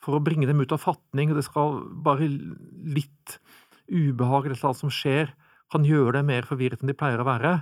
for 0.04 0.16
å 0.16 0.24
bringe 0.24 0.48
dem 0.48 0.62
ut 0.64 0.74
av 0.76 0.82
fatning, 0.84 1.32
og 1.32 1.40
det 1.40 1.46
skal 1.48 1.82
bare 2.06 2.28
litt 2.30 3.40
ubehag 3.90 4.48
eller 4.48 4.60
noe 4.62 4.78
som 4.78 4.94
skjer, 4.94 5.34
kan 5.70 5.86
gjøre 5.86 6.20
dem 6.20 6.30
mer 6.32 6.48
forvirret 6.50 6.82
enn 6.82 6.90
de 6.90 6.98
pleier 6.98 7.22
å 7.22 7.28
være. 7.28 7.60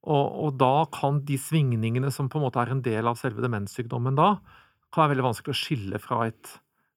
Og, 0.00 0.26
og, 0.46 0.50
da 0.60 0.86
kan 0.94 1.20
de 1.28 1.36
svingningene 1.40 2.12
som 2.14 2.30
på 2.30 2.38
en 2.38 2.46
måte 2.46 2.60
er 2.62 2.72
en 2.72 2.82
del 2.84 3.08
av 3.10 3.18
selve 3.20 3.42
demenssykdommen 3.44 4.16
da, 4.16 4.36
kan 4.90 5.04
være 5.04 5.14
veldig 5.14 5.26
vanskelig 5.28 5.54
å 5.54 5.60
skille 5.60 6.00
fra 6.02 6.22
et 6.30 6.54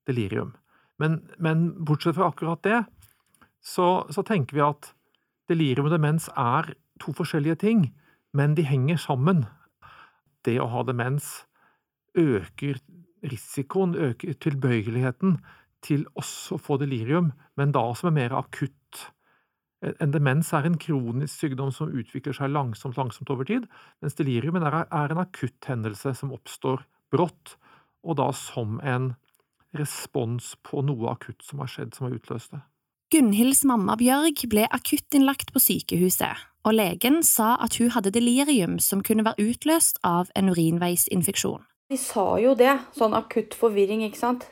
delirium. 0.08 0.54
Men, 1.02 1.20
men 1.42 1.66
bortsett 1.84 2.16
fra 2.16 2.30
akkurat 2.30 2.62
det, 2.64 2.80
så, 3.64 4.04
så, 4.12 4.24
tenker 4.26 4.56
vi 4.56 4.64
at 4.64 4.92
delirium 5.50 5.88
og 5.88 5.94
demens 5.94 6.28
er 6.38 6.74
to 7.02 7.14
forskjellige 7.16 7.60
ting, 7.64 7.88
men 8.36 8.56
de 8.58 8.64
henger 8.66 9.00
sammen. 9.00 9.44
Det 10.44 10.56
å 10.60 10.70
ha 10.70 10.84
demens 10.86 11.44
øker 12.18 12.78
risikoen, 13.30 13.94
øker 13.94 14.36
tilbøyeligheten 14.40 15.38
til 15.84 16.06
også 16.18 16.56
å 16.56 16.62
få 16.62 16.78
delirium, 16.80 17.32
men 17.58 17.74
da 17.74 17.84
som 17.96 18.10
er 18.10 18.18
mer 18.18 18.36
akutt. 18.38 19.02
En 20.00 20.14
demens 20.14 20.52
er 20.56 20.64
en 20.64 20.78
kronisk 20.80 21.44
sykdom 21.44 21.72
som 21.74 21.92
utvikler 21.92 22.36
seg 22.36 22.52
langsomt, 22.54 22.96
langsomt 22.96 23.30
over 23.32 23.48
tid, 23.48 23.66
mens 24.00 24.16
delirium 24.16 24.56
er 24.62 25.12
en 25.12 25.20
akutt 25.20 25.68
hendelse 25.68 26.14
som 26.16 26.32
oppstår 26.32 26.86
brått, 27.12 27.56
og 28.04 28.16
da 28.20 28.30
som 28.36 28.78
en 28.84 29.12
respons 29.76 30.54
på 30.64 30.84
noe 30.86 31.10
akutt 31.12 31.44
som 31.44 31.60
har 31.60 31.70
skjedd, 31.70 31.92
som 31.96 32.08
har 32.08 32.16
utløst 32.16 32.54
det. 32.54 32.62
Gunhilds 33.12 33.62
mamma 33.68 33.98
Bjørg 34.00 34.40
ble 34.50 34.64
akuttinnlagt 34.72 35.52
på 35.54 35.60
sykehuset, 35.62 36.40
og 36.64 36.74
legen 36.78 37.20
sa 37.26 37.54
at 37.62 37.76
hun 37.78 37.92
hadde 37.94 38.14
delirium 38.14 38.78
som 38.82 39.04
kunne 39.04 39.26
være 39.26 39.50
utløst 39.52 40.00
av 40.06 40.32
en 40.38 40.48
urinveisinfeksjon. 40.54 41.62
De 41.92 41.98
sa 42.00 42.26
jo 42.40 42.54
det, 42.56 42.78
sånn 42.96 43.16
akutt 43.16 43.56
forvirring, 43.58 44.04
ikke 44.06 44.20
sant. 44.20 44.46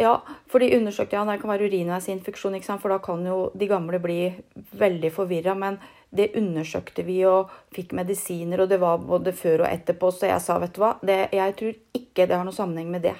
Ja, 0.00 0.16
for 0.50 0.58
de 0.58 0.72
undersøkte 0.74 1.14
ja, 1.14 1.22
det 1.28 1.36
kan 1.42 1.52
være 1.52 1.68
urinveisinfeksjon, 1.68 2.56
ikke 2.58 2.66
sant? 2.66 2.82
for 2.82 2.90
da 2.90 2.98
kan 3.02 3.22
jo 3.26 3.50
de 3.54 3.68
gamle 3.70 4.00
bli 4.02 4.32
veldig 4.74 5.10
forvirra. 5.14 5.54
Men 5.58 5.78
det 6.14 6.32
undersøkte 6.38 7.04
vi 7.06 7.20
og 7.28 7.52
fikk 7.74 7.94
medisiner, 7.94 8.64
og 8.64 8.72
det 8.72 8.80
var 8.82 9.02
både 9.04 9.34
før 9.36 9.66
og 9.66 9.70
etterpå. 9.70 10.10
Så 10.10 10.30
jeg 10.30 10.42
sa, 10.42 10.58
vet 10.62 10.74
du 10.74 10.82
hva, 10.82 10.96
det, 11.04 11.20
jeg 11.34 11.56
tror 11.60 11.78
ikke 12.00 12.26
det 12.26 12.38
har 12.38 12.46
noen 12.46 12.56
sammenheng 12.56 12.90
med 12.94 13.06
det. 13.06 13.14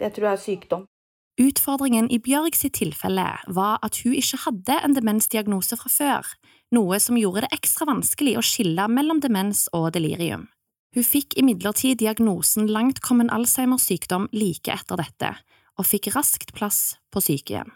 Det 0.00 0.12
tror 0.16 0.30
jeg 0.30 0.36
er 0.36 0.44
sykdom. 0.44 0.86
Utfordringen 1.40 2.10
i 2.12 2.18
Bjørg 2.20 2.56
sitt 2.58 2.74
tilfelle 2.76 3.24
var 3.48 3.78
at 3.86 4.02
hun 4.04 4.12
ikke 4.18 4.42
hadde 4.44 4.76
en 4.84 4.96
demensdiagnose 4.96 5.78
fra 5.80 5.92
før, 5.92 6.32
noe 6.76 6.98
som 7.00 7.16
gjorde 7.16 7.46
det 7.46 7.54
ekstra 7.56 7.88
vanskelig 7.88 8.36
å 8.36 8.44
skille 8.44 8.84
mellom 8.92 9.22
demens 9.24 9.68
og 9.76 9.92
delirium. 9.96 10.50
Hun 10.94 11.06
fikk 11.06 11.36
imidlertid 11.38 12.00
diagnosen 12.00 12.66
langtkommen 12.70 13.30
Alzheimers 13.30 13.86
sykdom 13.86 14.26
like 14.34 14.72
etter 14.74 14.98
dette, 14.98 15.34
og 15.78 15.86
fikk 15.86 16.10
raskt 16.16 16.54
plass 16.56 16.98
på 17.14 17.22
sykehjem. 17.22 17.70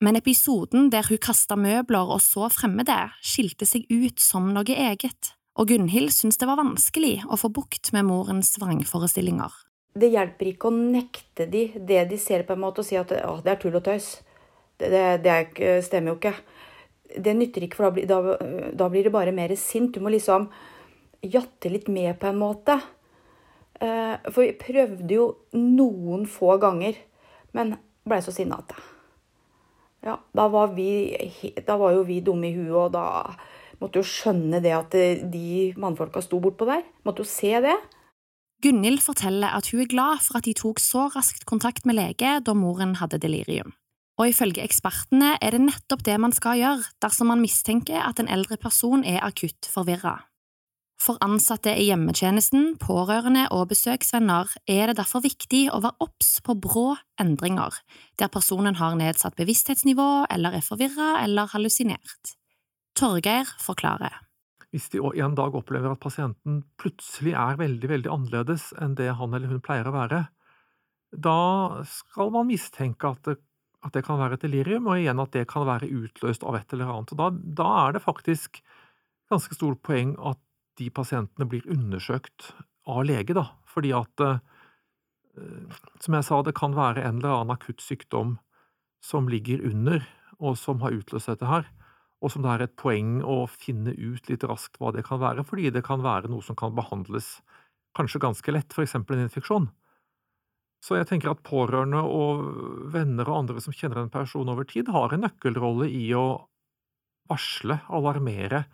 Men 0.00 0.16
episoden 0.16 0.88
der 0.94 1.06
hun 1.10 1.20
kasta 1.20 1.58
møbler 1.58 2.14
og 2.14 2.22
så 2.22 2.48
fremmede, 2.54 2.96
skilte 3.20 3.66
seg 3.66 3.88
ut 3.90 4.22
som 4.22 4.52
noe 4.54 4.78
eget, 4.88 5.34
og 5.58 5.72
Gunhild 5.72 6.14
syntes 6.14 6.38
det 6.38 6.46
var 6.48 6.60
vanskelig 6.60 7.16
å 7.26 7.36
få 7.40 7.50
bukt 7.50 7.90
med 7.92 8.06
morens 8.06 8.54
vrangforestillinger 8.62 9.64
det 9.98 10.12
hjelper 10.12 10.52
ikke 10.52 10.70
å 10.70 10.76
nekte 10.76 11.46
de 11.50 11.68
det 11.74 12.04
de 12.10 12.18
ser 12.20 12.44
på 12.46 12.54
en 12.54 12.62
måte, 12.62 12.82
og 12.82 12.88
si 12.88 12.98
at 12.98 13.12
å, 13.24 13.38
det 13.44 13.54
er 13.54 13.60
tull 13.62 13.78
og 13.78 13.84
tøys. 13.86 14.10
Det, 14.78 14.90
det, 14.90 15.04
det 15.24 15.78
stemmer 15.86 16.12
jo 16.12 16.18
ikke. 16.20 16.34
Det 17.08 17.34
nytter 17.34 17.64
ikke, 17.66 17.78
for 17.78 17.98
da, 17.98 18.18
da, 18.20 18.36
da, 18.78 18.88
blir 18.92 19.08
det 19.08 19.14
bare 19.14 19.34
mer 19.34 19.54
sint. 19.58 19.94
Du 19.96 20.04
må 20.04 20.12
liksom 20.14 20.48
jatte 21.22 21.70
litt 21.72 21.88
med 21.92 22.18
på 22.20 22.30
en 22.30 22.40
måte. 22.40 22.78
Eh, 23.80 24.14
for 24.30 24.42
vi 24.42 24.54
prøvde 24.58 25.14
jo 25.14 25.26
noen 25.56 26.26
få 26.30 26.56
ganger, 26.62 26.98
men 27.56 27.76
blei 28.08 28.22
så 28.24 28.34
sinna 28.34 28.62
at 28.62 28.76
Ja, 29.98 30.14
da 30.30 30.44
var, 30.46 30.76
vi, 30.76 31.10
da 31.66 31.74
var 31.76 31.96
jo 31.96 32.04
vi 32.06 32.20
dumme 32.22 32.46
i 32.46 32.54
huet, 32.54 32.70
og 32.70 32.92
da 32.94 33.34
måtte 33.80 33.98
jo 33.98 34.06
skjønne 34.06 34.60
det 34.62 34.74
at 34.76 34.94
de 35.32 35.72
mannfolka 35.78 36.22
sto 36.22 36.38
bortpå 36.42 36.68
der. 36.68 36.84
Måtte 37.06 37.24
jo 37.24 37.30
se 37.30 37.50
det. 37.64 37.74
Gunhild 38.62 39.02
forteller 39.02 39.54
at 39.54 39.68
hun 39.70 39.82
er 39.84 39.90
glad 39.90 40.22
for 40.22 40.38
at 40.38 40.46
de 40.46 40.54
tok 40.58 40.80
så 40.82 41.08
raskt 41.14 41.44
kontakt 41.50 41.86
med 41.86 41.98
lege 41.98 42.38
da 42.46 42.54
moren 42.58 42.96
hadde 42.98 43.20
delirium. 43.22 43.74
Og 44.18 44.32
ifølge 44.32 44.64
ekspertene 44.64 45.36
er 45.38 45.54
det 45.54 45.62
nettopp 45.62 46.02
det 46.06 46.16
man 46.18 46.34
skal 46.34 46.58
gjøre 46.58 46.88
dersom 47.02 47.30
man 47.30 47.42
mistenker 47.42 48.02
at 48.02 48.18
en 48.18 48.30
eldre 48.30 48.58
person 48.58 49.04
er 49.06 49.22
akutt 49.22 49.70
forvirra. 49.70 50.16
For 50.98 51.18
ansatte 51.22 51.72
i 51.78 51.86
hjemmetjenesten, 51.88 52.72
pårørende 52.82 53.46
og 53.54 53.68
besøksvenner 53.70 54.50
er 54.66 54.90
det 54.90 54.98
derfor 54.98 55.22
viktig 55.22 55.68
å 55.70 55.78
være 55.84 56.02
obs 56.02 56.32
på 56.44 56.56
brå 56.58 56.88
endringer, 57.22 57.76
der 58.18 58.32
personen 58.34 58.80
har 58.80 58.98
nedsatt 58.98 59.38
bevissthetsnivå 59.38 60.26
eller 60.26 60.58
er 60.58 60.66
forvirra 60.66 61.20
eller 61.22 61.50
hallusinert. 61.54 62.34
Torgeir 62.98 63.46
forklarer 63.62 64.24
hvis 64.74 64.90
de 64.92 65.00
en 65.00 65.36
dag 65.36 65.54
opplever 65.56 65.94
at 65.94 66.00
pasienten 66.02 66.60
plutselig 66.80 67.32
er 67.38 67.56
veldig, 67.60 67.88
veldig 67.88 68.10
annerledes 68.12 68.68
enn 68.76 68.96
det 68.98 69.08
han 69.16 69.32
eller 69.34 69.48
hun 69.48 69.62
pleier 69.64 69.88
å 69.88 69.94
være, 69.94 70.26
da 71.08 71.84
skal 71.88 72.32
man 72.34 72.50
mistenke 72.50 73.08
at 73.08 73.22
det, 73.24 73.38
at 73.86 73.94
det 73.94 74.02
kan 74.04 74.18
være 74.20 74.36
et 74.36 74.44
delirium, 74.44 74.90
og 74.90 75.00
igjen 75.00 75.22
at 75.22 75.32
det 75.32 75.46
kan 75.48 75.64
være 75.68 75.88
utløst 75.88 76.44
av 76.44 76.58
et 76.58 76.74
eller 76.74 76.92
annet. 76.92 77.14
Da, 77.16 77.30
da 77.32 77.68
er 77.86 77.96
det 77.96 78.04
faktisk 78.04 78.60
ganske 79.32 79.56
stort 79.56 79.80
poeng 79.86 80.12
at 80.20 80.40
de 80.78 80.88
pasientene 80.94 81.48
blir 81.50 81.66
undersøkt 81.70 82.52
av 82.88 83.02
lege, 83.08 83.34
da, 83.36 83.48
fordi 83.68 83.92
at 83.96 84.24
eh, 84.24 84.38
som 86.02 86.16
jeg 86.16 86.26
sa, 86.26 86.42
det 86.42 86.56
kan 86.58 86.76
være 86.76 87.04
en 87.04 87.20
eller 87.20 87.40
annen 87.40 87.56
akutt 87.56 87.82
sykdom 87.84 88.38
som 89.04 89.28
ligger 89.30 89.62
under, 89.66 90.06
og 90.38 90.56
som 90.58 90.80
har 90.84 90.94
utløst 90.94 91.30
dette 91.30 91.46
her 91.50 91.66
og 92.18 92.32
som 92.32 92.42
det 92.42 92.50
er 92.52 92.64
et 92.66 92.78
poeng 92.78 93.18
å 93.22 93.44
finne 93.50 93.94
ut 93.94 94.30
litt 94.30 94.46
raskt 94.48 94.78
hva 94.80 94.90
det 94.94 95.04
kan 95.06 95.20
være, 95.22 95.44
fordi 95.46 95.70
det 95.74 95.84
kan 95.86 96.02
være 96.02 96.30
noe 96.30 96.42
som 96.44 96.58
kan 96.58 96.74
behandles 96.74 97.38
kanskje 97.98 98.22
ganske 98.22 98.54
lett, 98.54 98.74
for 98.74 98.84
eksempel 98.84 99.16
en 99.16 99.28
infeksjon. 99.28 99.68
Så 100.82 100.98
jeg 100.98 101.08
tenker 101.10 101.32
at 101.32 101.44
pårørende 101.46 102.02
og 102.02 102.42
venner 102.94 103.30
og 103.30 103.40
andre 103.42 103.62
som 103.62 103.74
kjenner 103.74 104.02
en 104.02 104.12
person 104.12 104.50
over 104.50 104.66
tid, 104.68 104.90
har 104.94 105.14
en 105.14 105.24
nøkkelrolle 105.26 105.88
i 105.90 106.04
å 106.14 106.26
varsle, 107.30 107.80
alarmere, 107.94 108.64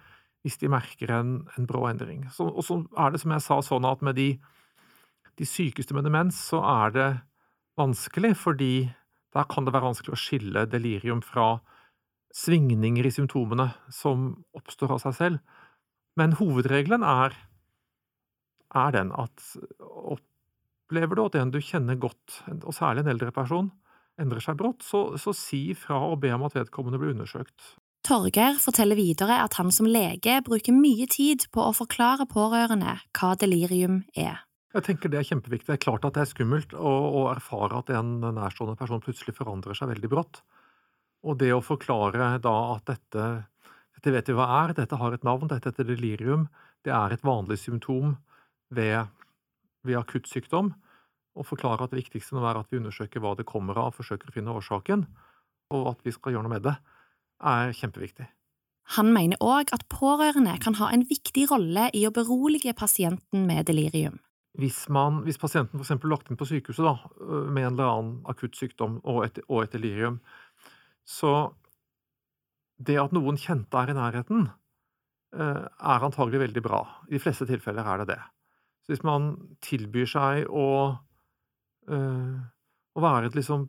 hvis 0.45 0.59
de 0.61 0.69
merker 0.69 1.11
en, 1.15 1.37
en 1.57 1.69
brå 1.69 1.87
endring. 1.89 2.27
Så, 2.33 2.47
og 2.47 2.65
så 2.67 2.83
er 3.01 3.15
det 3.15 3.23
som 3.23 3.33
jeg 3.33 3.45
sa 3.47 3.61
sånn 3.65 3.87
at 3.89 4.03
med 4.05 4.19
de, 4.19 4.35
de 5.41 5.47
sykeste 5.49 5.97
med 5.97 6.05
demens, 6.05 6.37
så 6.51 6.61
er 6.61 6.93
det 6.95 7.09
vanskelig, 7.81 8.35
fordi 8.39 8.75
der 9.35 9.49
kan 9.51 9.67
det 9.67 9.73
være 9.75 9.89
vanskelig 9.89 10.15
å 10.15 10.21
skille 10.21 10.67
delirium 10.71 11.23
fra 11.25 11.57
svingninger 12.35 13.07
i 13.07 13.13
symptomene 13.15 13.71
som 13.95 14.33
oppstår 14.59 14.95
av 14.95 15.03
seg 15.07 15.17
selv. 15.17 15.57
Men 16.19 16.37
hovedregelen 16.39 17.03
er, 17.07 17.35
er 18.75 18.95
den 18.95 19.11
at 19.17 19.49
opplever 19.81 21.17
du 21.17 21.25
at 21.25 21.39
en 21.41 21.55
du 21.55 21.61
kjenner 21.63 21.99
godt, 21.99 22.43
og 22.61 22.75
særlig 22.77 23.05
en 23.05 23.15
eldre 23.15 23.33
person, 23.35 23.73
endrer 24.21 24.43
seg 24.45 24.59
brått, 24.61 24.85
så, 24.87 25.17
så 25.19 25.35
si 25.35 25.73
fra 25.79 25.99
og 26.07 26.21
be 26.23 26.31
om 26.35 26.45
at 26.47 26.55
vedkommende 26.55 27.01
blir 27.01 27.15
undersøkt. 27.17 27.75
Torgeir 28.05 28.59
forteller 28.61 28.99
videre 28.99 29.39
at 29.41 29.55
han 29.57 29.71
som 29.73 29.87
lege 29.89 30.37
bruker 30.45 30.77
mye 30.77 31.07
tid 31.09 31.47
på 31.55 31.63
å 31.65 31.73
forklare 31.73 32.27
pårørende 32.29 32.99
hva 33.17 33.31
delirium 33.41 34.03
er. 34.13 34.43
Jeg 34.75 34.85
tenker 34.89 35.09
Det 35.09 35.21
er 35.21 35.29
kjempeviktig. 35.31 35.71
Det 35.71 35.77
er 35.79 35.85
klart 35.87 36.05
at 36.05 36.17
det 36.17 36.25
er 36.25 36.29
skummelt 36.29 36.75
å, 36.75 36.93
å 36.93 37.23
erfare 37.31 37.79
at 37.79 37.93
en 37.95 38.19
nærstående 38.21 38.77
person 38.77 39.01
plutselig 39.01 39.37
forandrer 39.39 39.79
seg 39.79 39.89
veldig 39.95 40.11
brått. 40.13 40.43
Og 41.25 41.39
det 41.41 41.53
å 41.55 41.63
forklare 41.65 42.35
da 42.45 42.55
at 42.75 42.85
dette, 42.91 43.29
dette 43.97 44.13
vet 44.13 44.29
vi 44.29 44.37
hva 44.37 44.49
er, 44.61 44.75
dette 44.77 44.99
har 45.01 45.15
et 45.17 45.25
navn, 45.25 45.49
dette 45.49 45.73
heter 45.73 45.89
delirium, 45.89 46.49
det 46.85 46.93
er 46.93 47.15
et 47.15 47.25
vanlig 47.25 47.57
symptom 47.63 48.19
ved, 48.75 49.07
ved 49.87 50.01
akutt 50.03 50.29
sykdom, 50.29 50.75
og 51.35 51.49
forklare 51.49 51.87
at 51.87 51.95
det 51.95 52.03
viktigste 52.03 52.37
nå 52.37 52.45
er 52.45 52.61
at 52.61 52.69
vi 52.69 52.83
undersøker 52.83 53.23
hva 53.25 53.33
det 53.39 53.49
kommer 53.49 53.79
av, 53.81 53.95
forsøker 53.97 54.29
å 54.29 54.35
finne 54.35 54.53
årsaken, 54.59 55.07
og 55.73 55.89
at 55.95 56.05
vi 56.05 56.13
skal 56.13 56.35
gjøre 56.35 56.45
noe 56.45 56.59
med 56.59 56.67
det, 56.67 56.75
er 57.43 57.75
kjempeviktig. 57.77 58.29
Han 58.99 59.11
mener 59.15 59.41
òg 59.41 59.73
at 59.73 59.87
pårørende 59.89 60.59
kan 60.61 60.77
ha 60.77 60.91
en 60.93 61.07
viktig 61.09 61.47
rolle 61.51 61.89
i 61.97 62.05
å 62.07 62.13
berolige 62.13 62.75
pasienten 62.77 63.47
med 63.49 63.67
delirium. 63.71 64.21
Hvis, 64.61 64.85
man, 64.93 65.23
hvis 65.27 65.41
pasienten 65.41 65.81
f.eks. 65.81 66.05
lagt 66.07 66.29
inn 66.31 66.39
på 66.39 66.47
sykehuset 66.47 66.85
da, 66.87 66.95
med 67.51 67.65
en 67.65 67.73
eller 67.73 67.89
annen 67.91 68.13
akutt 68.31 68.55
sykdom 68.55 69.01
og 69.03 69.25
et, 69.25 69.41
og 69.49 69.65
et 69.65 69.73
delirium, 69.75 70.21
så 71.03 71.55
det 72.79 73.01
at 73.01 73.15
noen 73.17 73.39
kjente 73.41 73.81
er 73.81 73.91
i 73.91 73.97
nærheten, 73.97 74.47
eh, 75.35 75.65
er 75.65 76.07
antagelig 76.07 76.45
veldig 76.45 76.63
bra. 76.63 76.85
I 77.09 77.17
de 77.17 77.23
fleste 77.25 77.49
tilfeller 77.49 77.89
er 77.89 78.03
det 78.03 78.15
det. 78.15 78.21
Så 78.85 78.93
hvis 78.93 79.05
man 79.07 79.33
tilbyr 79.65 80.09
seg 80.11 80.51
å, 80.53 80.69
uh, 81.89 82.41
å 82.95 83.03
være 83.03 83.33
liksom 83.35 83.69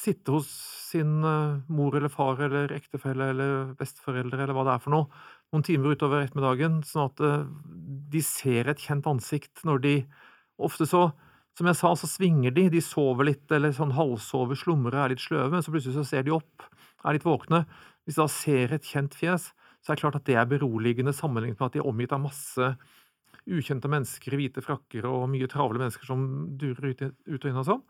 Sitte 0.00 0.32
hos 0.32 0.48
sin 0.88 1.18
uh, 1.26 1.58
mor 1.68 1.92
eller 1.98 2.08
far 2.08 2.38
eller 2.40 2.70
ektefelle 2.72 3.26
eller 3.34 3.74
besteforeldre 3.76 4.38
eller 4.46 4.56
hva 4.56 4.62
det 4.64 4.72
er 4.72 4.80
for 4.80 4.94
noe, 4.94 5.24
noen 5.52 5.64
timer 5.66 5.92
utover 5.92 6.22
ettermiddagen, 6.24 6.78
sånn 6.88 7.10
at 7.10 7.20
uh, 7.20 7.42
de 8.14 8.22
ser 8.24 8.70
et 8.70 8.80
kjent 8.80 9.08
ansikt 9.10 9.66
når 9.68 9.84
de 9.84 9.94
Ofte 10.60 10.84
så 10.84 11.06
som 11.56 11.68
jeg 11.68 11.76
sa, 11.76 11.90
så 11.98 12.08
svinger 12.08 12.54
de, 12.56 12.66
de 12.72 12.80
sover 12.84 13.26
litt, 13.28 13.46
eller 13.52 13.72
sånn 13.76 13.94
halvsover, 13.96 14.56
slumrer, 14.56 14.96
er 15.02 15.12
litt 15.12 15.22
sløve, 15.22 15.50
men 15.52 15.64
så 15.64 15.72
plutselig 15.74 15.98
så 15.98 16.06
ser 16.08 16.24
de 16.24 16.32
opp, 16.32 16.64
er 17.04 17.16
litt 17.16 17.26
våkne. 17.26 17.64
Hvis 18.06 18.16
de 18.16 18.22
da 18.22 18.28
ser 18.32 18.74
et 18.76 18.86
kjent 18.86 19.16
fjes, 19.18 19.50
så 19.80 19.92
er 19.92 19.98
det 19.98 20.04
klart 20.04 20.18
at 20.20 20.26
det 20.28 20.36
er 20.40 20.48
beroligende 20.48 21.12
sammenlignet 21.16 21.60
med 21.60 21.66
at 21.66 21.76
de 21.76 21.82
er 21.82 21.90
omgitt 21.90 22.14
av 22.16 22.22
masse 22.22 22.70
ukjente 23.50 23.90
mennesker 23.90 24.36
i 24.36 24.40
hvite 24.40 24.62
frakker 24.64 25.08
og 25.08 25.26
mye 25.32 25.48
travle 25.50 25.80
mennesker 25.80 26.06
som 26.06 26.24
durer 26.60 26.92
ut 26.92 27.04
og 27.04 27.48
inn 27.50 27.60
og 27.60 27.68
sånn. 27.68 27.84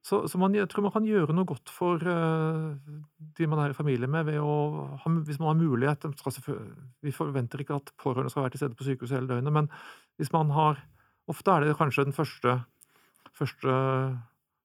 Så, 0.00 0.22
så 0.32 0.38
man, 0.40 0.54
jeg 0.56 0.64
tror 0.72 0.86
man 0.86 0.94
kan 0.94 1.04
gjøre 1.04 1.34
noe 1.36 1.44
godt 1.44 1.68
for 1.68 2.00
uh, 2.00 2.72
de 3.36 3.48
man 3.50 3.60
er 3.60 3.74
i 3.74 3.76
familie 3.76 4.08
med, 4.08 4.30
ha, 4.32 5.10
hvis 5.26 5.40
man 5.42 5.50
har 5.50 5.58
mulighet 5.60 6.06
Vi 7.04 7.12
forventer 7.12 7.60
ikke 7.60 7.76
at 7.76 7.92
pårørende 8.00 8.32
skal 8.32 8.46
være 8.46 8.54
til 8.54 8.62
stede 8.62 8.78
på 8.78 8.86
sykehuset 8.88 9.18
hele 9.18 9.28
døgnet, 9.28 9.52
men 9.52 9.68
hvis 10.16 10.32
man 10.32 10.54
har 10.56 10.80
Ofte 11.30 11.52
er 11.52 11.62
det 11.62 11.76
kanskje 11.78 12.08
den 12.08 12.16
første 12.16 12.56
første 13.40 13.74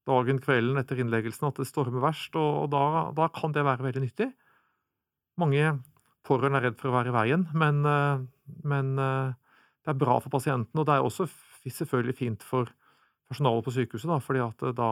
dagen, 0.06 0.42
kvelden 0.44 0.80
etter 0.80 1.00
innleggelsen 1.02 1.50
at 1.50 1.60
det 1.60 1.68
stormer 1.70 2.04
verst, 2.04 2.36
og, 2.38 2.70
da, 2.74 3.10
da 3.16 3.30
kan 3.34 3.56
det 3.56 3.66
være 3.66 3.88
veldig 3.88 4.04
nyttig. 4.04 4.30
Mange 5.42 5.78
pårørende 6.26 6.62
er 6.62 6.70
redd 6.70 6.80
for 6.80 6.92
å 6.92 6.96
være 6.98 7.12
i 7.12 7.16
veien, 7.16 7.48
men, 7.58 7.82
eh, 7.90 8.24
men 8.68 8.96
eh, 9.02 9.34
det 9.86 9.94
er 9.94 10.02
bra 10.02 10.18
for 10.22 10.34
pasienten. 10.34 10.78
Og 10.82 10.88
det 10.88 10.96
er 10.96 11.06
også 11.06 11.28
selvfølgelig 11.66 12.18
fint 12.18 12.46
for 12.46 12.70
personalet 13.30 13.66
på 13.66 13.74
sykehuset, 13.74 14.10
da, 14.12 14.20
fordi 14.22 14.44
at 14.46 14.66
da, 14.78 14.90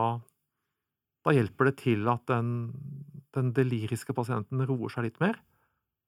da 1.24 1.32
hjelper 1.34 1.70
det 1.70 1.78
til 1.80 2.06
at 2.12 2.24
den, 2.28 2.52
den 3.34 3.50
deliriske 3.56 4.14
pasienten 4.16 4.62
roer 4.68 4.92
seg 4.92 5.08
litt 5.08 5.20
mer. 5.22 5.40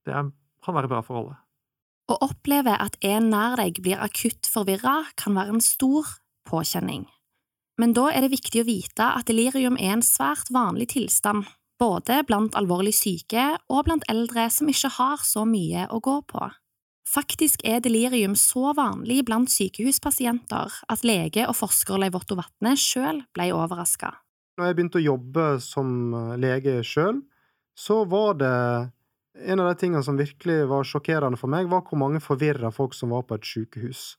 Det 0.06 0.14
er, 0.14 0.30
kan 0.64 0.76
være 0.76 0.92
bra 0.92 1.02
for 1.04 1.22
alle. 1.22 1.36
Å 2.06 2.20
oppleve 2.28 2.76
at 2.78 2.98
en 3.06 3.30
nær 3.32 3.56
deg 3.58 3.80
blir 3.82 3.98
akutt 4.02 4.46
forvirra, 4.50 5.00
kan 5.18 5.34
være 5.34 5.56
en 5.56 5.64
stor 5.64 6.06
påkjenning. 6.46 7.08
Men 7.80 7.92
da 7.96 8.06
er 8.12 8.24
det 8.24 8.32
viktig 8.36 8.62
å 8.62 8.68
vite 8.68 9.08
at 9.18 9.26
delirium 9.28 9.76
er 9.76 9.96
en 9.96 10.04
svært 10.06 10.52
vanlig 10.54 10.92
tilstand, 10.94 11.44
både 11.80 12.22
blant 12.28 12.54
alvorlig 12.56 12.94
syke 12.96 13.48
og 13.68 13.82
blant 13.88 14.06
eldre 14.08 14.46
som 14.52 14.70
ikke 14.70 14.94
har 14.96 15.24
så 15.26 15.44
mye 15.48 15.88
å 15.92 16.00
gå 16.00 16.20
på. 16.30 16.46
Faktisk 17.06 17.62
er 17.68 17.82
delirium 17.84 18.34
så 18.38 18.72
vanlig 18.74 19.20
blant 19.28 19.50
sykehuspasienter 19.52 20.80
at 20.90 21.04
lege 21.06 21.44
og 21.46 21.58
forsker 21.58 22.00
Leiv 22.02 22.16
Otto 22.18 22.38
Vatne 22.38 22.74
sjøl 22.80 23.22
ble 23.36 23.50
overraska. 23.54 24.14
Når 24.56 24.68
jeg 24.68 24.76
begynte 24.76 25.00
å 25.00 25.04
jobbe 25.04 25.46
som 25.60 25.88
lege 26.40 26.78
sjøl, 26.86 27.20
så 27.76 28.02
var 28.08 28.38
det 28.40 28.52
en 29.36 29.60
av 29.60 29.68
de 29.68 29.80
tingene 29.80 30.04
som 30.04 30.16
virkelig 30.16 30.62
var 30.70 30.86
sjokkerende 30.88 31.36
for 31.36 31.52
meg, 31.52 31.68
var 31.68 31.84
hvor 31.84 32.00
mange 32.00 32.22
forvirra 32.24 32.70
folk 32.72 32.96
som 32.96 33.12
var 33.12 33.26
på 33.28 33.36
et 33.36 33.44
sykehus. 33.44 34.14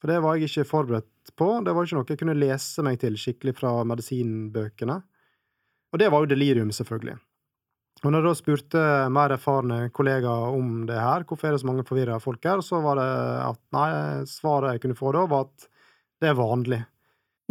For 0.00 0.12
det 0.12 0.20
var 0.24 0.36
jeg 0.36 0.50
ikke 0.50 0.68
forberedt 0.68 1.32
på. 1.36 1.48
Det 1.64 1.72
var 1.76 1.86
ikke 1.86 1.96
noe 1.96 2.08
jeg 2.08 2.20
kunne 2.20 2.36
lese 2.36 2.84
meg 2.84 3.00
til 3.00 3.16
skikkelig 3.20 3.56
fra 3.56 3.72
medisinbøkene. 3.88 5.00
Og 5.90 6.00
det 6.00 6.08
var 6.12 6.22
jo 6.22 6.30
delirium, 6.30 6.70
selvfølgelig. 6.72 7.16
Og 8.00 8.06
når 8.08 8.22
jeg 8.22 8.28
da 8.28 8.36
spurte 8.38 8.84
mer 9.12 9.34
erfarne 9.34 9.80
kollegaer 9.92 10.56
om 10.56 10.86
det 10.88 10.96
her, 10.96 11.26
hvorfor 11.28 11.50
er 11.50 11.56
det 11.56 11.60
så 11.60 11.68
mange 11.68 11.84
forvirra 11.88 12.16
folk 12.22 12.46
her, 12.48 12.62
så 12.64 12.80
var 12.84 12.96
det 12.96 13.10
at 13.44 13.60
nei, 13.76 13.90
svaret 14.30 14.76
jeg 14.76 14.84
kunne 14.86 14.96
få 14.96 15.12
da, 15.16 15.26
var 15.28 15.48
at 15.48 15.66
det 16.20 16.30
er 16.30 16.38
vanlig. 16.38 16.80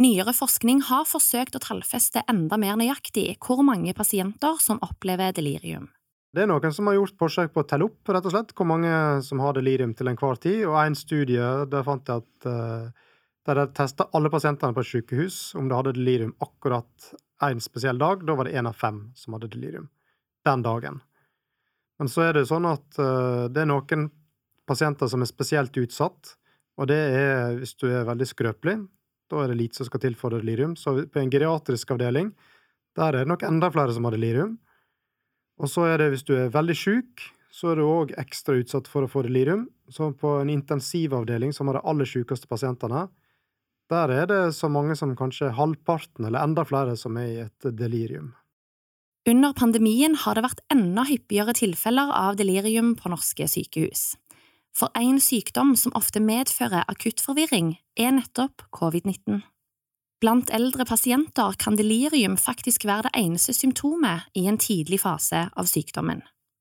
Nyere 0.00 0.32
forskning 0.32 0.78
har 0.88 1.02
forsøkt 1.04 1.58
å 1.58 1.60
tallfeste 1.60 2.22
enda 2.30 2.56
mer 2.56 2.78
nøyaktig 2.80 3.34
hvor 3.44 3.58
mange 3.60 3.92
pasienter 3.92 4.56
som 4.64 4.78
opplever 4.80 5.34
delirium. 5.36 5.90
Det 6.32 6.40
er 6.40 6.46
noen 6.48 6.72
som 6.72 6.86
har 6.88 6.94
gjort 6.96 7.18
forsøk 7.20 7.50
på 7.52 7.60
å 7.60 7.66
telle 7.68 7.84
opp 7.84 8.08
rett 8.08 8.24
og 8.24 8.32
slett, 8.32 8.54
hvor 8.56 8.68
mange 8.70 8.92
som 9.26 9.42
har 9.44 9.58
delirium 9.58 9.90
til 9.98 10.08
enhver 10.08 10.38
tid, 10.40 10.62
og 10.70 10.78
en 10.80 10.96
studie 10.96 11.48
der 11.68 11.84
fant 11.84 12.08
jeg 12.08 12.22
at 12.22 12.46
uh, 12.48 13.10
der 13.44 13.60
de 13.60 13.64
testa 13.76 14.06
alle 14.16 14.30
pasientene 14.32 14.72
på 14.72 14.80
et 14.80 14.88
sykehus 14.88 15.36
om 15.60 15.68
de 15.68 15.76
hadde 15.76 15.92
delirium 15.98 16.32
akkurat 16.46 17.10
en 17.44 17.60
spesiell 17.60 18.00
dag. 18.00 18.22
Da 18.24 18.36
var 18.38 18.48
det 18.48 18.54
én 18.56 18.70
av 18.70 18.78
fem 18.80 19.02
som 19.18 19.36
hadde 19.36 19.50
delirium 19.52 19.90
den 20.48 20.64
dagen. 20.64 21.02
Men 22.00 22.08
så 22.08 22.24
er 22.24 22.38
det 22.38 22.46
sånn 22.48 22.70
at 22.70 23.02
uh, 23.02 23.50
det 23.52 23.66
er 23.66 23.68
noen 23.68 24.08
pasienter 24.64 25.12
som 25.12 25.20
er 25.20 25.28
spesielt 25.28 25.76
utsatt, 25.76 26.38
og 26.80 26.88
det 26.88 27.02
er 27.20 27.58
hvis 27.58 27.76
du 27.76 27.90
er 27.90 28.08
veldig 28.08 28.30
skrøpelig. 28.32 28.78
Da 29.30 29.44
er 29.44 29.52
det 29.52 29.60
lite 29.60 29.80
som 29.80 29.88
skal 29.88 30.02
til 30.02 30.16
for 30.18 30.34
delirium. 30.34 30.74
Så 30.76 30.96
på 31.06 31.22
en 31.22 31.30
geriatrisk 31.32 31.94
avdeling 31.94 32.32
der 32.98 33.14
er 33.14 33.22
det 33.22 33.30
nok 33.30 33.44
enda 33.46 33.70
flere 33.70 33.94
som 33.94 34.06
har 34.06 34.16
delirium. 34.16 34.56
Og 35.60 35.70
så 35.70 35.86
er 35.90 36.00
det 36.00 36.10
hvis 36.14 36.26
du 36.26 36.34
er 36.34 36.52
veldig 36.52 36.76
sjuk, 36.76 37.22
så 37.54 37.72
er 37.72 37.80
du 37.80 37.86
òg 37.86 38.14
ekstra 38.18 38.56
utsatt 38.58 38.88
for 38.90 39.04
å 39.04 39.10
få 39.10 39.22
delirium. 39.26 39.68
Så 39.90 40.10
på 40.16 40.38
en 40.40 40.50
intensivavdeling 40.52 41.54
som 41.54 41.68
har 41.68 41.78
de 41.78 41.86
aller 41.92 42.08
sjukeste 42.08 42.50
pasientene, 42.50 43.06
der 43.90 44.12
er 44.14 44.28
det 44.30 44.42
så 44.54 44.70
mange 44.70 44.94
som 44.98 45.16
kanskje 45.18 45.50
halvparten, 45.56 46.28
eller 46.28 46.44
enda 46.44 46.62
flere, 46.66 46.94
som 46.96 47.16
er 47.18 47.30
i 47.30 47.40
et 47.42 47.70
delirium. 47.74 48.30
Under 49.28 49.52
pandemien 49.52 50.14
har 50.16 50.38
det 50.38 50.46
vært 50.46 50.62
enda 50.72 51.04
hyppigere 51.04 51.52
tilfeller 51.58 52.12
av 52.14 52.38
delirium 52.38 52.94
på 52.96 53.10
norske 53.12 53.48
sykehus. 53.50 54.14
For 54.76 54.92
én 54.94 55.18
sykdom 55.20 55.74
som 55.76 55.94
ofte 55.98 56.22
medfører 56.22 56.86
akutt 56.88 57.20
forvirring, 57.22 57.74
er 57.98 58.12
nettopp 58.14 58.64
covid-19. 58.76 59.42
Blant 60.20 60.50
eldre 60.52 60.84
pasienter 60.84 61.56
kan 61.58 61.78
delirium 61.80 62.36
faktisk 62.36 62.84
være 62.84 63.08
det 63.08 63.22
eneste 63.22 63.54
symptomet 63.56 64.28
i 64.36 64.44
en 64.50 64.60
tidlig 64.60 65.00
fase 65.00 65.46
av 65.56 65.68
sykdommen. 65.70 66.20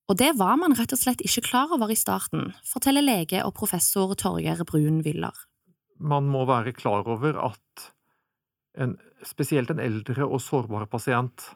Og 0.10 0.17
det 0.17 0.32
var 0.39 0.56
man 0.58 0.74
rett 0.80 0.93
og 0.95 1.02
slett 1.02 1.22
ikke 1.22 1.43
klar 1.52 1.74
over 1.76 1.91
i 1.91 1.98
starten, 2.00 2.54
forteller 2.65 3.06
lege 3.06 3.43
og 3.45 3.54
professor 3.60 4.15
Torgeir 4.17 4.63
Brun 4.65 5.04
Wyller. 5.06 5.36
Man 6.00 6.32
må 6.32 6.45
være 6.50 6.74
klar 6.74 7.06
over 7.06 7.36
at 7.52 7.89
en, 8.80 8.95
spesielt 9.28 9.69
en 9.69 9.84
eldre 9.84 10.26
og 10.26 10.41
sårbar 10.41 10.88
pasient 10.89 11.52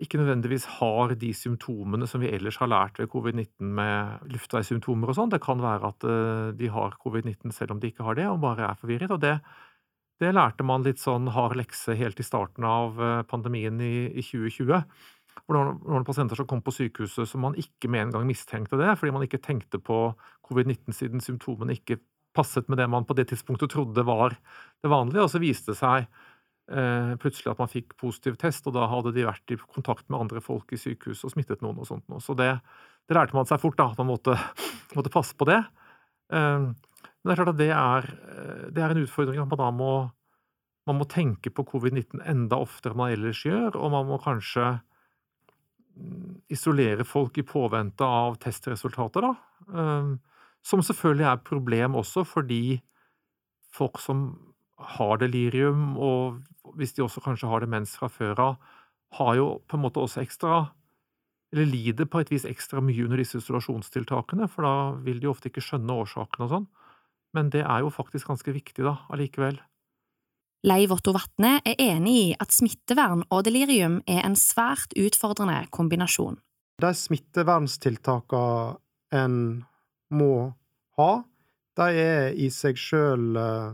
ikke 0.00 0.20
nødvendigvis 0.20 0.66
har 0.78 1.14
de 1.20 1.30
symptomene 1.36 2.06
som 2.08 2.22
vi 2.22 2.30
ellers 2.32 2.58
har 2.60 2.70
lært 2.70 3.00
ved 3.00 3.10
covid-19 3.12 3.72
med 3.78 4.30
luftveissymptomer 4.32 5.12
og 5.12 5.18
sånn. 5.18 5.32
Det 5.32 5.42
kan 5.44 5.60
være 5.62 5.90
at 5.92 6.06
eh, 6.08 6.46
de 6.56 6.70
har 6.72 6.96
covid-19 7.02 7.52
selv 7.56 7.76
om 7.76 7.82
de 7.82 7.90
ikke 7.92 8.06
har 8.06 8.18
det, 8.18 8.28
og 8.30 8.40
bare 8.44 8.70
er 8.70 8.80
forvirret. 8.80 9.12
og 9.12 9.20
det 9.24 9.38
det 10.20 10.34
lærte 10.36 10.64
man 10.68 10.84
litt 10.84 11.00
sånn 11.00 11.30
hard 11.32 11.54
lekse 11.56 11.94
helt 11.96 12.18
i 12.20 12.26
starten 12.26 12.66
av 12.68 12.98
eh, 13.00 13.22
pandemien 13.28 13.80
i, 13.80 14.10
i 14.12 14.24
2020. 14.24 14.82
Hvor 15.46 15.56
det 15.56 15.60
var 15.62 15.94
noen 15.94 16.04
pasienter 16.04 16.36
som 16.36 16.48
kom 16.50 16.60
på 16.64 16.74
sykehuset 16.76 17.28
som 17.30 17.40
man 17.46 17.56
ikke 17.58 17.88
med 17.88 18.04
en 18.04 18.12
gang 18.18 18.26
mistenkte 18.28 18.78
det, 18.80 18.92
fordi 19.00 19.14
man 19.16 19.24
ikke 19.24 19.40
tenkte 19.40 19.80
på 19.80 20.10
covid-19 20.50 20.96
siden 20.96 21.24
symptomene 21.24 21.78
ikke 21.78 22.02
passet 22.36 22.68
med 22.68 22.78
det 22.78 22.86
man 22.90 23.06
på 23.08 23.16
det 23.18 23.30
tidspunktet 23.30 23.72
trodde 23.72 24.04
var 24.06 24.36
det 24.36 24.92
vanlige. 24.92 25.24
Og 25.24 25.32
så 25.32 25.40
viste 25.42 25.72
det 25.72 25.80
seg 25.80 26.04
plutselig 26.70 27.50
at 27.50 27.58
man 27.58 27.70
fikk 27.70 27.96
positiv 27.98 28.36
test, 28.38 28.66
og 28.68 28.76
da 28.76 28.84
hadde 28.86 29.10
de 29.16 29.26
vært 29.26 29.50
i 29.50 29.56
kontakt 29.58 30.04
med 30.06 30.20
andre 30.20 30.42
folk 30.44 30.70
i 30.70 30.78
sykehuset 30.78 31.26
og 31.26 31.32
smittet 31.32 31.64
noen 31.64 31.80
og 31.82 31.88
sånt. 31.88 32.06
Så 32.22 32.36
det, 32.38 32.52
det 33.10 33.16
lærte 33.16 33.34
man 33.34 33.48
seg 33.48 33.58
fort, 33.62 33.74
da, 33.80 33.88
at 33.90 33.98
man 33.98 34.12
måtte, 34.12 34.36
måtte 34.96 35.10
passe 35.10 35.34
på 35.34 35.48
det. 35.50 35.58
Eh, 36.30 36.68
men 36.70 37.26
det 37.26 37.34
er 37.34 37.40
klart 37.40 37.52
at 37.54 37.60
det 37.60 37.70
er, 37.74 38.06
eh, 38.34 38.68
det 38.70 38.84
er 38.84 38.94
en 38.94 39.02
utfordring 39.02 39.42
at 39.42 39.50
man 39.50 39.60
da 39.60 39.70
må, 39.74 39.94
man 40.86 41.00
må 41.00 41.08
tenke 41.10 41.52
på 41.52 41.66
covid-19 41.72 42.22
enda 42.22 42.60
oftere 42.62 42.94
enn 42.94 43.02
man 43.02 43.14
ellers 43.16 43.42
gjør, 43.44 43.74
og 43.74 43.94
man 43.96 44.06
må 44.08 44.20
kanskje 44.22 44.68
mm, 44.78 46.46
isolere 46.54 47.06
folk 47.08 47.40
i 47.42 47.46
påvente 47.46 48.06
av 48.06 48.38
testresultater, 48.42 49.26
da. 49.26 49.34
Som 50.60 50.82
selvfølgelig 50.84 51.24
er 51.24 51.36
et 51.38 51.44
problem 51.46 51.94
også 51.96 52.24
fordi 52.28 52.80
folk 53.72 54.00
som 54.02 54.24
har 54.96 55.20
delirium, 55.20 55.94
og 56.00 56.40
hvis 56.78 56.94
de 56.96 57.04
også 57.04 57.22
kanskje 57.24 57.48
har 57.50 57.64
demens 57.64 57.96
fra 57.98 58.08
før 58.12 58.44
av, 58.44 58.76
har 59.18 59.32
jo 59.38 59.46
på 59.66 59.78
en 59.78 59.84
måte 59.84 60.02
også 60.02 60.22
ekstra 60.22 60.68
eller 61.50 61.66
lider 61.66 62.06
på 62.06 62.20
et 62.22 62.30
vis 62.30 62.44
ekstra 62.46 62.78
mye 62.84 63.04
under 63.04 63.18
disse 63.18 63.40
isolasjonstiltakene, 63.40 64.46
for 64.50 64.62
da 64.66 64.74
vil 65.02 65.18
de 65.22 65.26
ofte 65.30 65.50
ikke 65.50 65.64
skjønne 65.66 65.96
årsakene 66.04 66.46
og 66.46 66.52
sånn. 66.52 66.68
Men 67.34 67.50
det 67.50 67.64
er 67.64 67.82
jo 67.82 67.90
faktisk 67.94 68.30
ganske 68.30 68.54
viktig, 68.54 68.84
da, 68.86 68.94
allikevel. 69.10 69.58
Leiv 70.66 70.92
Otto 70.92 71.14
Vatne 71.16 71.56
er 71.64 71.74
enig 71.80 72.14
i 72.20 72.34
at 72.38 72.52
smittevern 72.52 73.24
og 73.32 73.44
delirium 73.46 74.02
er 74.10 74.22
en 74.26 74.36
svært 74.38 74.92
utfordrende 74.98 75.64
kombinasjon. 75.74 76.36
De 76.80 76.92
smittevernstiltakene 76.96 78.78
en 79.10 79.64
må 80.14 80.54
ha, 81.00 81.12
de 81.80 81.86
er 81.98 82.36
i 82.38 82.50
seg 82.54 82.78
sjøl 82.78 83.36
eh, 83.40 83.72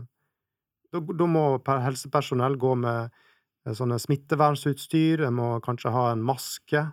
Da 0.99 1.27
må 1.29 1.45
helsepersonell 1.67 2.57
gå 2.59 2.73
med 2.79 3.09
eh, 3.09 3.75
sånne 3.77 3.99
smittevernsutstyr, 4.01 5.25
en 5.27 5.37
må 5.37 5.49
kanskje 5.65 5.93
ha 5.93 6.07
en 6.13 6.23
maske, 6.25 6.85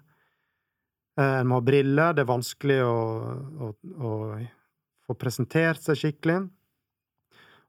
eh, 1.18 1.38
en 1.40 1.50
må 1.50 1.60
ha 1.60 1.66
briller, 1.66 2.16
det 2.16 2.24
er 2.24 2.32
vanskelig 2.32 2.80
å, 2.86 2.98
å, 3.68 3.72
å 4.10 4.12
få 5.08 5.16
presentert 5.20 5.82
seg 5.84 6.00
skikkelig. 6.00 6.42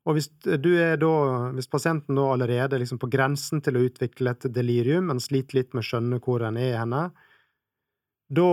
Og 0.06 0.18
hvis, 0.20 0.28
du 0.62 0.70
er 0.78 1.00
da, 1.02 1.14
hvis 1.56 1.70
pasienten 1.72 2.18
da 2.18 2.28
allerede 2.36 2.78
er 2.78 2.84
liksom 2.84 3.00
på 3.02 3.10
grensen 3.10 3.64
til 3.66 3.80
å 3.80 3.86
utvikle 3.88 4.36
et 4.36 4.46
delirium, 4.54 5.08
men 5.10 5.22
sliter 5.24 5.58
litt 5.58 5.74
med 5.74 5.82
å 5.82 5.88
skjønne 5.88 6.20
hvor 6.22 6.46
en 6.46 6.60
er 6.62 6.78
henne, 6.78 7.08
da 8.30 8.52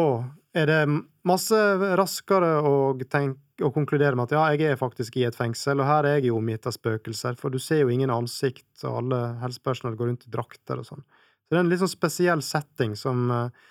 er 0.56 0.68
det 0.68 0.80
masse 1.28 1.58
raskere 2.00 2.54
å, 2.64 2.74
tenke, 3.04 3.40
å 3.60 3.70
konkludere 3.74 4.16
med 4.16 4.30
at 4.30 4.34
ja, 4.36 4.44
jeg 4.54 4.72
er 4.72 4.80
faktisk 4.80 5.18
i 5.20 5.26
et 5.28 5.36
fengsel, 5.36 5.82
og 5.82 5.88
her 5.88 6.08
er 6.08 6.16
jeg 6.18 6.30
jo 6.30 6.38
omgitt 6.38 6.66
av 6.68 6.74
spøkelser, 6.76 7.36
for 7.38 7.52
du 7.52 7.60
ser 7.60 7.82
jo 7.82 7.92
ingen 7.92 8.12
ansikt, 8.12 8.70
og 8.86 9.02
alle 9.02 9.20
helsepersonell 9.42 9.98
går 9.98 10.10
rundt 10.10 10.26
i 10.26 10.32
drakter 10.32 10.80
og 10.80 10.88
sånn. 10.88 11.04
Så 11.04 11.52
det 11.52 11.58
er 11.58 11.64
en 11.66 11.72
litt 11.72 11.82
sånn 11.82 11.92
spesiell 11.92 12.42
setting 12.46 12.96
som 12.96 13.26
eh, 13.30 13.70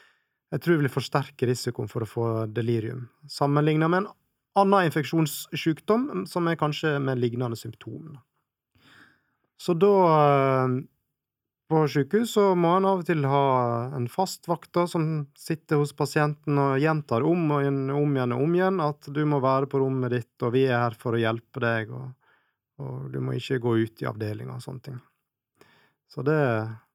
jeg 0.54 0.64
tror 0.66 0.82
vil 0.82 0.92
forsterke 0.92 1.48
risikoen 1.50 1.90
for 1.90 2.06
å 2.06 2.10
få 2.10 2.28
delirium, 2.54 3.08
sammenligna 3.32 3.90
med 3.90 4.04
en 4.04 4.12
annen 4.62 4.90
infeksjonssykdom 4.90 6.26
som 6.30 6.50
er 6.52 6.60
kanskje 6.60 6.98
med 7.02 7.22
lignende 7.22 7.58
symptomer. 7.58 8.20
Så 9.62 9.74
da 9.78 9.94
eh, 10.12 10.78
på 11.72 11.82
sykehus 11.88 12.34
så 12.36 12.50
må 12.60 12.74
en 12.76 12.88
av 12.90 13.02
og 13.02 13.08
til 13.08 13.24
ha 13.30 13.44
en 13.96 14.08
fast 14.12 14.50
vakt 14.52 14.76
som 14.92 15.06
sitter 15.40 15.80
hos 15.80 15.94
pasienten 15.96 16.60
og 16.60 16.82
gjentar 16.82 17.24
om 17.28 17.46
og 17.56 17.70
om 17.70 18.18
igjen 18.18 18.36
og 18.36 18.44
om 18.44 18.58
igjen 18.58 18.82
at 18.84 19.08
du 19.16 19.22
må 19.26 19.40
være 19.44 19.70
på 19.72 19.80
rommet 19.80 20.12
ditt, 20.12 20.34
og 20.44 20.52
vi 20.56 20.66
er 20.68 20.84
her 20.84 20.98
for 21.00 21.16
å 21.16 21.22
hjelpe 21.22 21.64
deg, 21.64 21.94
og, 21.96 22.12
og 22.84 23.08
du 23.14 23.18
må 23.24 23.38
ikke 23.40 23.62
gå 23.64 23.78
ut 23.86 24.04
i 24.04 24.10
avdelinga 24.12 24.58
og 24.58 24.66
sånne 24.66 24.86
ting. 24.90 25.00
Så 26.12 26.28
det, 26.28 26.38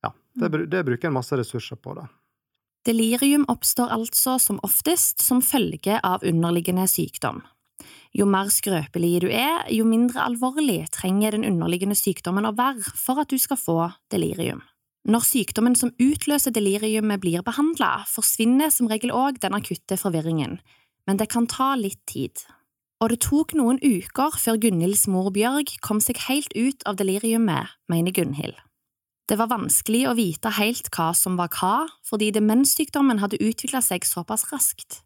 ja, 0.05 0.13
det, 0.37 0.53
det 0.69 0.85
bruker 0.85 1.09
en 1.09 1.17
masse 1.17 1.41
ressurser 1.41 1.81
på, 1.81 1.97
da. 1.97 2.05
Delirium 2.87 3.49
oppstår 3.51 3.91
altså 3.91 4.37
som 4.39 4.61
oftest 4.67 5.25
som 5.25 5.41
følge 5.43 5.99
av 6.05 6.23
underliggende 6.23 6.85
sykdom. 6.91 7.41
Jo 8.17 8.25
mer 8.25 8.49
skrøpelig 8.49 9.19
du 9.27 9.29
er, 9.29 9.67
jo 9.69 9.85
mindre 9.85 10.23
alvorlig 10.25 10.87
trenger 10.95 11.37
den 11.37 11.45
underliggende 11.45 11.99
sykdommen 11.99 12.49
å 12.49 12.55
være 12.57 12.95
for 12.97 13.21
at 13.21 13.29
du 13.29 13.37
skal 13.37 13.61
få 13.61 13.77
delirium. 14.13 14.63
Når 15.07 15.27
sykdommen 15.29 15.77
som 15.79 15.93
utløser 16.03 16.55
deliriumet 16.55 17.21
blir 17.23 17.45
behandla, 17.47 18.07
forsvinner 18.09 18.73
som 18.75 18.89
regel 18.91 19.13
òg 19.15 19.39
den 19.45 19.55
akutte 19.55 19.99
forvirringen, 20.01 20.57
men 21.07 21.21
det 21.21 21.29
kan 21.31 21.47
ta 21.47 21.75
litt 21.79 22.01
tid. 22.09 22.41
Og 23.05 23.13
det 23.13 23.21
tok 23.27 23.53
noen 23.55 23.79
uker 23.85 24.35
før 24.41 24.59
Gunhilds 24.65 25.05
mor 25.13 25.29
Bjørg 25.35 25.77
kom 25.85 26.01
seg 26.01 26.25
helt 26.27 26.57
ut 26.57 26.83
av 26.89 26.97
deliriumet, 26.97 27.77
mener 27.93 28.17
Gunhild. 28.17 28.57
Det 29.29 29.37
var 29.37 29.51
vanskelig 29.51 30.07
å 30.09 30.17
vite 30.17 30.55
helt 30.57 30.89
hva 30.95 31.13
som 31.15 31.37
var 31.37 31.53
hva, 31.53 31.89
fordi 32.07 32.33
demenssykdommen 32.33 33.21
hadde 33.21 33.43
utvikla 33.43 33.83
seg 33.85 34.07
såpass 34.09 34.49
raskt. 34.53 35.03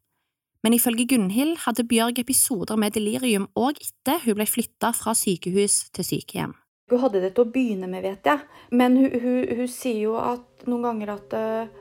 Men 0.60 0.76
ifølge 0.76 1.06
Gunhild 1.08 1.62
hadde 1.64 1.86
Bjørg 1.88 2.18
episoder 2.20 2.76
med 2.76 2.92
delirium 2.92 3.46
òg 3.56 3.78
etter 3.80 4.20
hun 4.26 4.36
ble 4.36 4.46
flytta 4.48 4.92
fra 4.96 5.14
sykehus 5.16 5.86
til 5.96 6.04
sykehjem. 6.04 6.52
Hun 6.90 7.00
hadde 7.04 7.22
det 7.22 7.30
til 7.36 7.46
å 7.46 7.52
begynne 7.54 7.88
med, 7.88 8.02
vet 8.04 8.26
jeg. 8.26 8.42
Men 8.74 8.98
hun, 8.98 9.14
hun, 9.22 9.38
hun 9.60 9.70
sier 9.70 10.02
jo 10.02 10.16
at 10.20 10.66
noen 10.68 10.88
ganger 10.88 11.14
at 11.16 11.36
eh, 11.38 11.78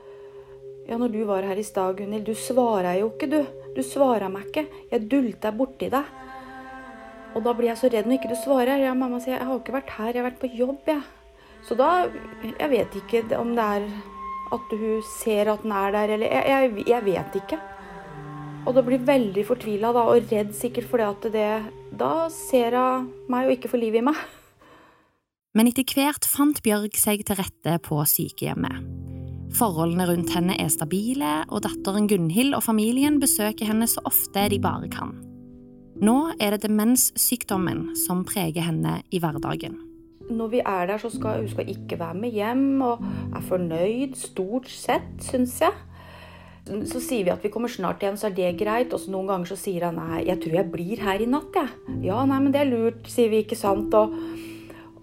Ja, 0.90 0.98
når 0.98 1.12
du 1.14 1.20
var 1.28 1.46
her 1.46 1.60
i 1.60 1.64
stad, 1.66 2.00
Gunhild, 2.00 2.26
du 2.26 2.34
svarer 2.34 2.96
jo 2.98 3.12
ikke, 3.12 3.28
du. 3.30 3.42
Du 3.76 3.84
svarer 3.86 4.32
meg 4.34 4.48
ikke. 4.48 4.64
Jeg 4.90 5.06
dulta 5.12 5.52
borti 5.54 5.90
deg. 5.94 6.08
Og 7.38 7.44
da 7.46 7.54
blir 7.54 7.70
jeg 7.70 7.78
så 7.78 7.92
redd 7.94 8.08
når 8.10 8.18
ikke 8.18 8.32
du 8.32 8.40
svarer. 8.40 8.82
Ja, 8.82 8.96
mamma 8.98 9.20
sier 9.22 9.36
jeg 9.36 9.46
har 9.46 9.60
ikke 9.60 9.76
vært 9.76 9.92
her, 9.98 10.14
jeg 10.14 10.24
har 10.24 10.30
vært 10.32 10.40
på 10.42 10.50
jobb, 10.50 10.80
jeg. 10.90 11.04
Så 11.68 11.76
da 11.76 12.08
Jeg 12.48 12.70
vet 12.72 12.96
ikke 12.96 13.38
om 13.38 13.52
det 13.58 13.66
er 13.66 13.90
at 14.56 14.72
hun 14.72 15.04
ser 15.20 15.52
at 15.52 15.62
den 15.62 15.76
er 15.76 15.92
der, 15.94 16.16
eller 16.16 16.26
Jeg, 16.26 16.48
jeg, 16.48 16.88
jeg 16.88 17.06
vet 17.06 17.38
ikke. 17.44 17.60
Og 18.68 18.76
da 18.76 18.84
blir 18.86 19.02
veldig 19.06 19.46
fortvila 19.48 19.94
og 19.96 20.30
redd 20.30 20.52
sikkert 20.58 20.90
fordi 20.90 21.08
at 21.08 21.28
det 21.34 21.52
Da 22.00 22.28
ser 22.34 22.76
hun 22.78 23.10
meg 23.32 23.48
og 23.48 23.56
ikke 23.56 23.72
får 23.72 23.82
liv 23.82 24.00
i 24.00 24.06
meg. 24.06 24.20
Men 25.58 25.72
etter 25.72 25.88
hvert 25.88 26.28
fant 26.30 26.62
Bjørg 26.64 26.94
seg 27.00 27.24
til 27.26 27.40
rette 27.40 27.80
på 27.84 27.98
sykehjemmet. 28.06 28.84
Forholdene 29.58 30.06
rundt 30.06 30.30
henne 30.36 30.54
er 30.62 30.70
stabile, 30.70 31.40
og 31.50 31.64
datteren 31.66 32.06
Gunhild 32.08 32.54
og 32.54 32.62
familien 32.68 33.18
besøker 33.22 33.66
henne 33.66 33.88
så 33.90 34.04
ofte 34.06 34.46
de 34.54 34.60
bare 34.62 34.92
kan. 34.94 35.16
Nå 36.00 36.36
er 36.40 36.54
det 36.54 36.68
demenssykdommen 36.68 37.90
som 37.98 38.22
preger 38.30 38.68
henne 38.70 39.00
i 39.10 39.20
hverdagen. 39.20 39.80
Når 40.30 40.52
vi 40.54 40.62
er 40.62 40.86
der, 40.86 41.02
så 41.02 41.10
skal 41.10 41.42
hun 41.42 41.50
skal 41.50 41.72
ikke 41.74 41.98
være 42.00 42.22
med 42.22 42.38
hjem, 42.38 42.82
og 42.86 43.02
er 43.34 43.42
fornøyd 43.50 44.14
stort 44.22 44.70
sett, 44.70 45.10
syns 45.26 45.58
jeg. 45.66 45.74
Så 46.90 47.02
sier 47.02 47.26
vi 47.26 47.34
at 47.34 47.44
vi 47.46 47.52
kommer 47.54 47.72
snart 47.72 48.04
igjen, 48.04 48.18
så 48.20 48.30
er 48.30 48.36
det 48.38 48.52
greit. 48.60 48.94
Og 48.94 49.02
så 49.02 49.14
noen 49.14 49.30
ganger 49.32 49.52
så 49.52 49.58
sier 49.60 49.88
han 49.88 50.00
nei, 50.00 50.26
jeg 50.28 50.42
tror 50.44 50.60
jeg 50.60 50.72
blir 50.74 51.04
her 51.06 51.24
i 51.24 51.30
natt, 51.30 51.56
jeg. 51.56 51.98
Ja, 52.06 52.22
nei, 52.30 52.40
men 52.44 52.54
det 52.56 52.64
er 52.64 52.72
lurt, 52.72 53.10
sier 53.10 53.32
vi, 53.34 53.44
ikke 53.46 53.58
sant. 53.60 53.94
Og, 53.98 54.16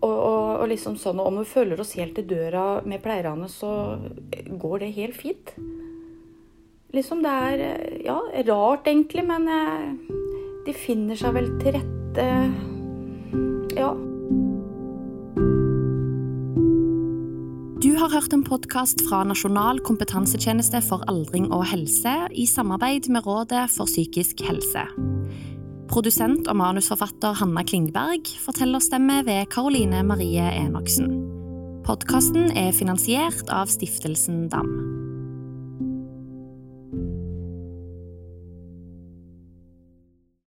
og, 0.00 0.14
og, 0.14 0.50
og 0.62 0.70
liksom 0.70 0.98
sånn, 1.00 1.20
og 1.22 1.32
om 1.32 1.40
vi 1.42 1.48
følger 1.50 1.82
oss 1.82 1.96
helt 1.98 2.16
til 2.18 2.28
døra 2.30 2.66
med 2.86 3.02
pleierne, 3.04 3.50
så 3.50 3.98
går 4.46 4.84
det 4.84 4.94
helt 5.00 5.18
fint. 5.18 5.54
Liksom 6.94 7.22
det 7.24 7.32
er 7.50 7.64
ja, 8.06 8.20
rart 8.48 8.86
egentlig, 8.88 9.26
men 9.26 9.48
eh, 9.50 10.12
de 10.66 10.74
finner 10.76 11.18
seg 11.18 11.34
vel 11.36 11.50
til 11.60 11.76
rette. 11.76 12.28
Ja. 13.76 13.90
Har 17.96 18.12
hørt 18.12 18.34
en 18.34 18.42
podkast 18.44 19.00
fra 19.08 19.22
Nasjonal 19.24 19.78
kompetansetjeneste 19.84 20.82
for 20.84 21.04
aldring 21.08 21.46
og 21.54 21.64
helse 21.70 22.12
i 22.36 22.44
samarbeid 22.48 23.08
med 23.12 23.24
Rådet 23.24 23.62
for 23.72 23.88
psykisk 23.88 24.42
helse. 24.44 24.82
Produsent 25.88 26.50
og 26.50 26.58
manusforfatter 26.60 27.38
Hanna 27.40 27.64
Klingberg 27.64 28.28
forteller 28.42 28.84
stemme 28.84 29.22
ved 29.24 29.48
Karoline 29.54 30.02
Marie 30.04 30.44
Enoksen. 30.60 31.08
Podkasten 31.86 32.50
er 32.58 32.74
finansiert 32.76 33.48
av 33.48 33.70
Stiftelsen 33.72 34.48
DAM. 34.52 34.72